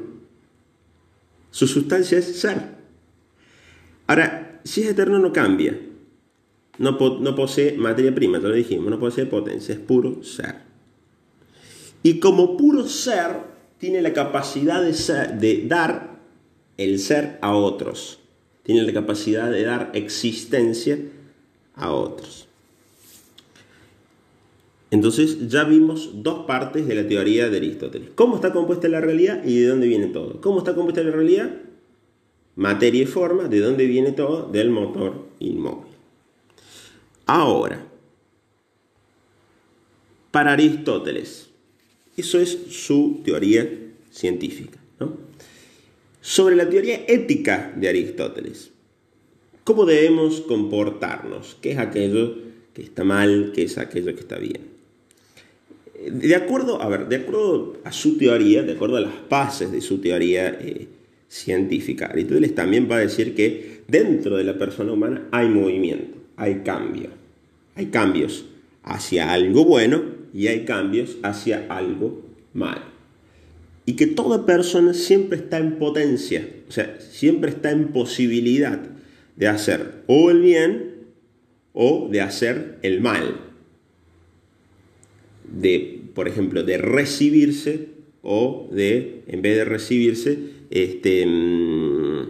[1.50, 2.76] Su sustancia es ser.
[4.06, 5.78] Ahora, si es eterno no cambia.
[6.78, 10.54] No, posee materia prima, te lo dijimos, no posee potencia, es puro ser.
[12.04, 13.40] Y como puro ser,
[13.78, 16.20] tiene la capacidad de dar
[16.76, 18.17] el ser a otros.
[18.68, 20.98] Tiene la capacidad de dar existencia
[21.74, 22.46] a otros.
[24.90, 28.10] Entonces ya vimos dos partes de la teoría de Aristóteles.
[28.14, 30.42] ¿Cómo está compuesta la realidad y de dónde viene todo?
[30.42, 31.50] ¿Cómo está compuesta la realidad?
[32.56, 34.50] Materia y forma, ¿de dónde viene todo?
[34.52, 35.94] Del motor inmóvil.
[37.24, 37.86] Ahora,
[40.30, 41.48] para Aristóteles,
[42.18, 43.66] eso es su teoría
[44.10, 44.78] científica.
[46.20, 48.70] Sobre la teoría ética de Aristóteles,
[49.64, 51.56] ¿cómo debemos comportarnos?
[51.60, 52.36] ¿Qué es aquello
[52.74, 53.52] que está mal?
[53.54, 54.78] ¿Qué es aquello que está bien?
[56.10, 59.80] De acuerdo, a ver, de acuerdo a su teoría, de acuerdo a las bases de
[59.80, 60.86] su teoría eh,
[61.28, 66.62] científica, Aristóteles también va a decir que dentro de la persona humana hay movimiento, hay
[66.64, 67.10] cambio.
[67.78, 68.44] Hay cambios
[68.82, 70.02] hacia algo bueno
[70.34, 72.97] y hay cambios hacia algo malo.
[73.88, 78.78] Y que toda persona siempre está en potencia, o sea, siempre está en posibilidad
[79.34, 80.94] de hacer o el bien
[81.72, 83.48] o de hacer el mal
[85.50, 87.88] de, por ejemplo, de recibirse
[88.20, 92.26] o de, en vez de recibirse, este, mm,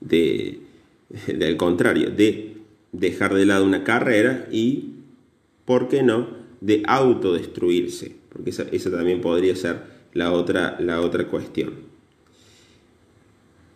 [0.00, 0.58] de,
[1.28, 2.54] del contrario, de
[2.90, 4.94] dejar de lado una carrera y,
[5.64, 9.80] ¿por qué no?, de autodestruirse, porque esa, también podría ser
[10.12, 11.74] la otra, la otra cuestión.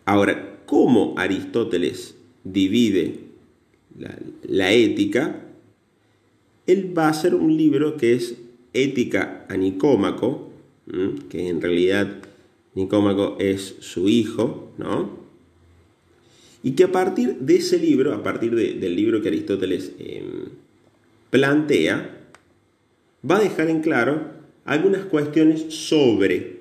[0.05, 3.19] Ahora, ¿cómo Aristóteles divide
[3.97, 5.41] la, la ética?
[6.67, 8.35] él va a hacer un libro que es
[8.73, 10.49] Ética a Nicómaco,
[11.29, 12.21] que en realidad
[12.75, 15.19] Nicómaco es su hijo, ¿no?
[16.63, 20.49] Y que a partir de ese libro, a partir del libro que Aristóteles em,
[21.29, 22.17] plantea,
[23.29, 24.30] va a dejar en claro
[24.65, 26.59] algunas cuestiones sobre,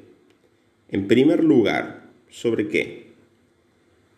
[0.88, 3.10] en primer lugar, ¿sobre qué?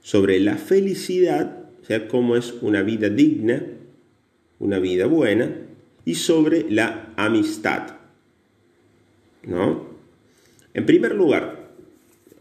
[0.02, 3.64] Sobre la felicidad, o sea, cómo es una vida digna,
[4.58, 5.50] una vida buena,
[6.04, 7.96] y sobre la amistad.
[9.44, 9.86] ¿No?
[10.74, 11.70] En primer lugar,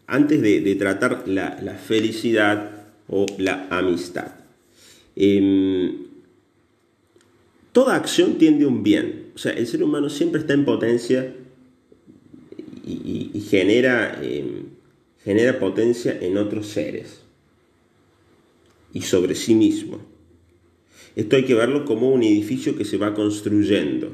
[0.08, 2.72] antes de, tratar la, felicidad
[3.08, 4.36] o la amistad,
[5.16, 6.08] em,
[7.72, 9.21] toda acción tiende a un bien.
[9.42, 11.34] O sea, el ser humano siempre está en potencia
[12.86, 14.66] y, genera, em,
[15.24, 17.22] genera potencia en otros seres
[18.94, 19.98] y sobre sí mismo.
[21.16, 24.12] Esto hay que verlo como un edificio que se va construyendo.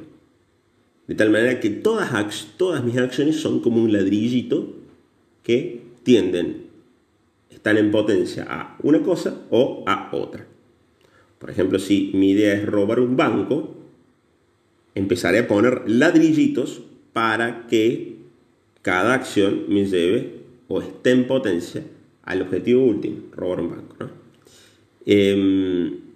[1.07, 4.75] De tal manera que todas, todas mis acciones son como un ladrillito
[5.43, 6.67] que tienden,
[7.49, 10.47] están en potencia a una cosa o a otra.
[11.37, 13.76] Por ejemplo, si mi idea es robar un banco,
[14.97, 16.81] empezaré a poner ladrillitos
[17.13, 18.17] para que
[18.81, 21.83] cada acción me lleve o esté en potencia
[22.23, 23.95] al objetivo último, robar un banco.
[23.99, 24.09] ¿no?
[25.05, 26.07] Em,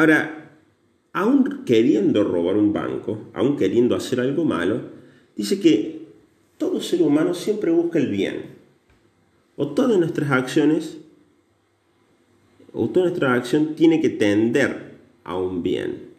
[0.00, 0.50] Ahora,
[1.12, 4.80] aún queriendo robar un banco, aún queriendo hacer algo malo,
[5.36, 6.06] dice que
[6.56, 8.46] todo ser humano siempre busca el bien.
[9.56, 10.96] O todas nuestras acciones,
[12.72, 16.09] o toda nuestra acción tiene que tender a un bien.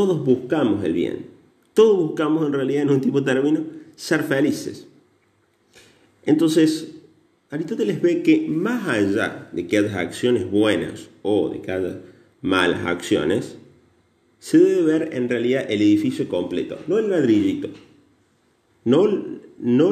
[0.00, 1.26] Todos buscamos el bien.
[1.74, 3.64] Todos buscamos en realidad, en un tipo de término,
[3.96, 4.88] ser felices.
[6.24, 6.94] Entonces,
[7.50, 12.00] Aristóteles ve que más allá de que haya acciones buenas o de que haya
[12.40, 13.58] malas acciones,
[14.38, 17.68] se debe ver en realidad el edificio completo, no el ladrillito,
[18.86, 19.06] no,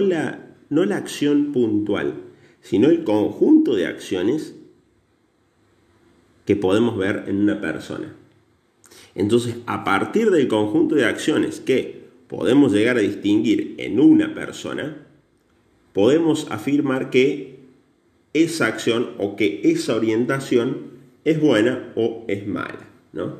[0.00, 2.14] la acción puntual,
[2.62, 4.54] sino el conjunto de acciones
[6.46, 8.14] que podemos ver en una persona.
[9.18, 14.96] Entonces, a partir del conjunto de acciones que podemos llegar a distinguir en una persona,
[15.92, 17.58] podemos afirmar que
[18.32, 20.92] esa acción o que esa orientación
[21.24, 22.88] es buena o es mala.
[23.12, 23.34] ¿no?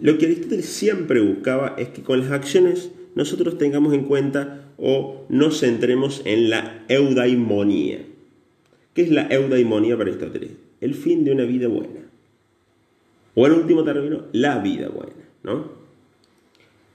[0.00, 5.24] Lo que Aristóteles siempre buscaba es que con las acciones nosotros tengamos en cuenta o
[5.28, 8.00] nos centremos en la eudaimonía.
[8.92, 10.50] ¿Qué es la eudaimonía para Aristóteles?
[10.80, 12.03] El fin de una vida buena.
[13.34, 15.12] O en último término, la vida buena.
[15.42, 15.84] ¿no?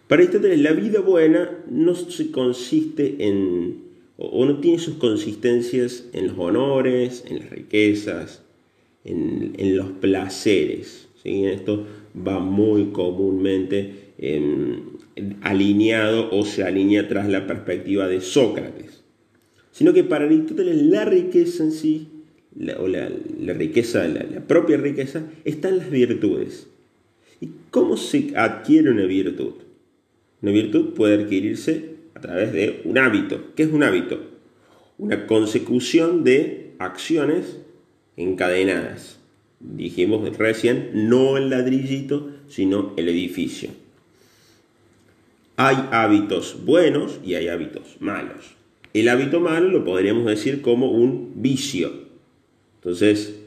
[0.08, 3.84] Para Aristóteles la vida buena no se consiste en,
[4.18, 8.42] o no tiene sus consistencias en los honores, en las riquezas,
[9.06, 11.08] en, los placeres.
[11.22, 11.46] ¿sí?
[11.46, 11.86] Esto
[12.16, 14.10] va muy comúnmente
[15.42, 19.04] alineado o se alinea tras la perspectiva de Sócrates.
[19.72, 22.08] sino que para Aristóteles la riqueza en sí,
[22.78, 23.10] o la,
[23.54, 26.68] riqueza, la, la propia riqueza, está en las virtudes.
[27.42, 29.54] ¿Y cómo se adquiere una virtud?
[30.42, 33.54] Una virtud puede adquirirse a través de un hábito.
[33.56, 34.22] ¿Qué es un hábito?
[34.98, 37.58] Una consecución de acciones
[38.18, 39.20] encadenadas.
[39.60, 43.70] Dijimos recién, no el ladrillito, sino el edificio.
[45.58, 48.56] Hay hábitos buenos y hay hábitos malos.
[48.94, 52.09] El hábito malo lo podríamos decir como un vicio.
[52.80, 53.40] Entonces,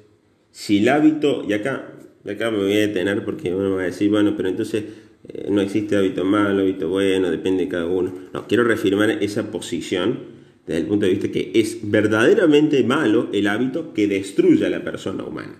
[0.50, 1.92] si el hábito, y acá,
[2.28, 4.84] acá me voy a detener porque uno va a decir, bueno, pero entonces
[5.28, 8.12] eh, no existe hábito malo, hábito bueno, depende de cada uno.
[8.32, 13.46] No, quiero reafirmar esa posición desde el punto de vista que es verdaderamente malo el
[13.48, 15.56] hábito que destruye a la persona humana.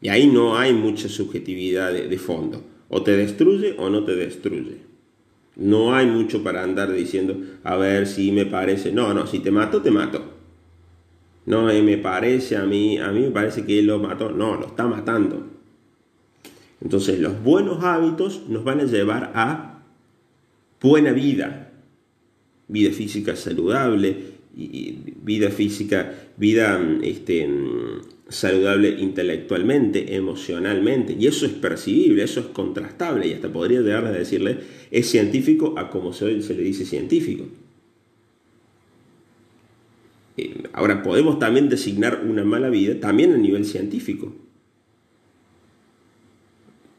[0.00, 2.64] Y ahí no hay mucha subjetividad de, fondo.
[2.88, 4.78] O te destruye o no te destruye.
[5.54, 8.90] No hay mucho para andar diciendo, a ver si me parece.
[8.90, 10.41] No, no, si te mato, te mato.
[11.44, 14.30] No, me parece a mí, a mí me parece que él lo mató.
[14.30, 15.46] No, lo está matando.
[16.80, 19.82] Entonces los buenos hábitos nos van a llevar a
[20.80, 21.72] buena vida,
[22.66, 27.48] vida física saludable, vida física, vida este,
[28.28, 34.12] saludable intelectualmente, emocionalmente, y eso es percibible, eso es contrastable, y hasta podría llegar a
[34.12, 34.58] decirle,
[34.90, 37.46] es científico a como se, se le dice científico.
[40.36, 44.34] Eh, ahora, podemos también designar una mala vida también a nivel científico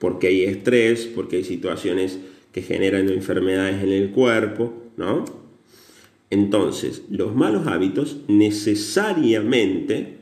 [0.03, 2.19] porque hay estrés, porque hay situaciones
[2.51, 5.23] que generan enfermedades en el cuerpo, ¿no?
[6.29, 10.17] Entonces, los malos hábitos necesariamente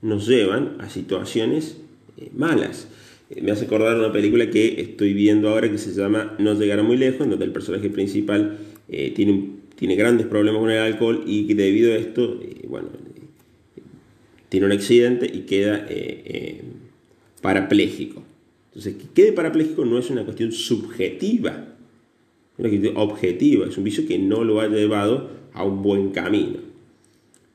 [0.00, 1.76] nos llevan a situaciones
[2.16, 2.88] eh, malas.
[3.28, 6.82] Eh, me hace acordar una película que estoy viendo ahora que se llama No llegar
[6.82, 8.56] muy lejos, donde el personaje principal
[8.88, 12.90] tiene, tiene, grandes problemas con el alcohol y debido a esto, bueno,
[14.48, 15.88] tiene un accidente y queda
[17.40, 18.22] parapléjico.
[18.68, 21.50] Entonces, que quede parapléjico no es una cuestión subjetiva,
[22.52, 26.10] es una cuestión objetiva, es un vicio que no lo ha llevado a un buen
[26.10, 26.58] camino.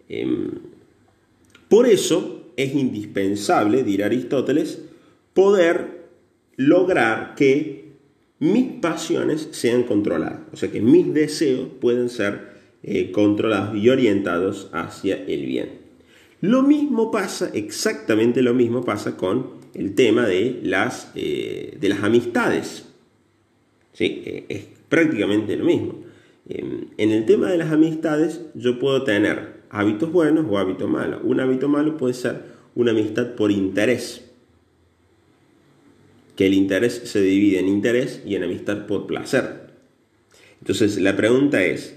[0.10, 0.50] Em,
[1.70, 4.82] por eso es indispensable, dirá Aristóteles,
[5.34, 6.06] poder
[6.58, 7.85] lograr que
[8.40, 14.70] mis pasiones sean controladas, o sea, que mis deseos pueden ser eh, controlados y orientados
[14.74, 15.86] hacia el bien.
[16.42, 22.04] Lo mismo pasa, exactamente lo mismo pasa con el tema de las, eh, de las
[22.04, 22.86] amistades.
[23.94, 24.22] ¿Sí?
[24.50, 26.06] Es prácticamente lo mismo.
[26.48, 31.22] Em, en el tema de las amistades yo puedo tener hábitos buenos o hábitos malos.
[31.24, 32.44] Un hábito malo puede ser
[32.76, 34.30] una amistad por interés.
[36.36, 39.72] Que el interés se divide en interés y en amistad por placer.
[40.60, 41.96] Entonces la pregunta es,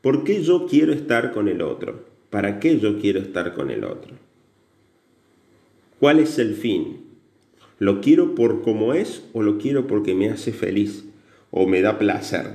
[0.00, 2.04] ¿por qué yo quiero estar con el otro?
[2.30, 4.14] ¿Para qué yo quiero estar con el otro?
[6.00, 7.04] ¿Cuál es el fin?
[7.78, 11.04] ¿Lo quiero por como es o lo quiero porque me hace feliz
[11.50, 12.50] o me da placer?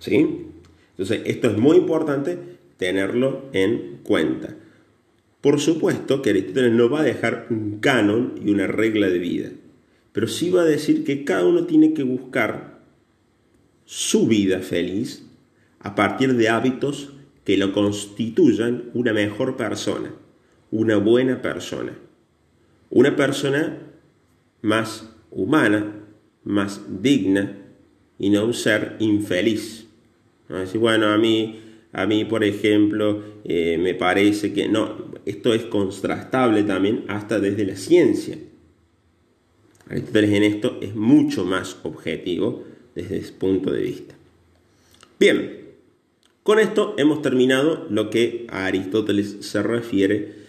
[0.00, 0.46] ¿Sí?
[0.92, 2.38] Entonces, esto es muy importante
[2.76, 4.54] tenerlo en cuenta.
[5.40, 9.50] Por supuesto que Aristóteles no va a dejar un canon y una regla de vida,
[10.12, 12.80] pero sí va a decir que cada uno tiene que buscar
[13.84, 15.26] su vida feliz
[15.78, 17.14] a partir de hábitos
[17.44, 20.12] que lo constituyan una mejor persona,
[20.70, 21.92] una buena persona
[22.90, 23.78] una persona
[24.62, 25.94] más humana,
[26.44, 27.56] más digna
[28.18, 29.86] y no un ser infeliz.
[30.48, 31.60] Decir, bueno, a mí,
[31.92, 37.64] a mí por ejemplo, eh, me parece que no, esto es contrastable también hasta desde
[37.64, 38.38] la ciencia.
[39.88, 42.64] Aristóteles en esto es mucho más objetivo
[42.94, 44.14] desde ese punto de vista.
[45.18, 45.60] Bien,
[46.42, 50.40] con esto hemos terminado lo que a Aristóteles se refiere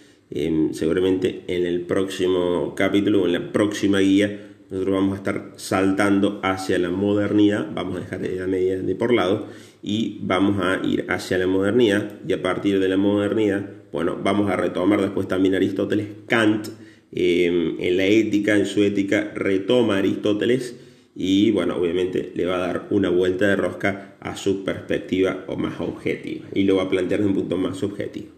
[0.72, 6.40] seguramente en el próximo capítulo o en la próxima guía nosotros vamos a estar saltando
[6.42, 9.48] hacia la modernidad, vamos a dejar la Media de por lado
[9.82, 14.50] y vamos a ir hacia la modernidad y a partir de la modernidad, bueno, vamos
[14.50, 16.68] a retomar después también Aristóteles, Kant,
[17.10, 20.76] em, en la ética, en su ética retoma Aristóteles
[21.14, 25.56] y bueno, obviamente le va a dar una vuelta de rosca a su perspectiva o
[25.56, 28.28] más objetiva y lo va a plantear de un punto más subjetivo.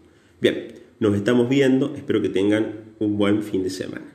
[0.41, 0.67] Bien,
[0.99, 4.14] nos estamos viendo, espero que tengan un buen fin de semana.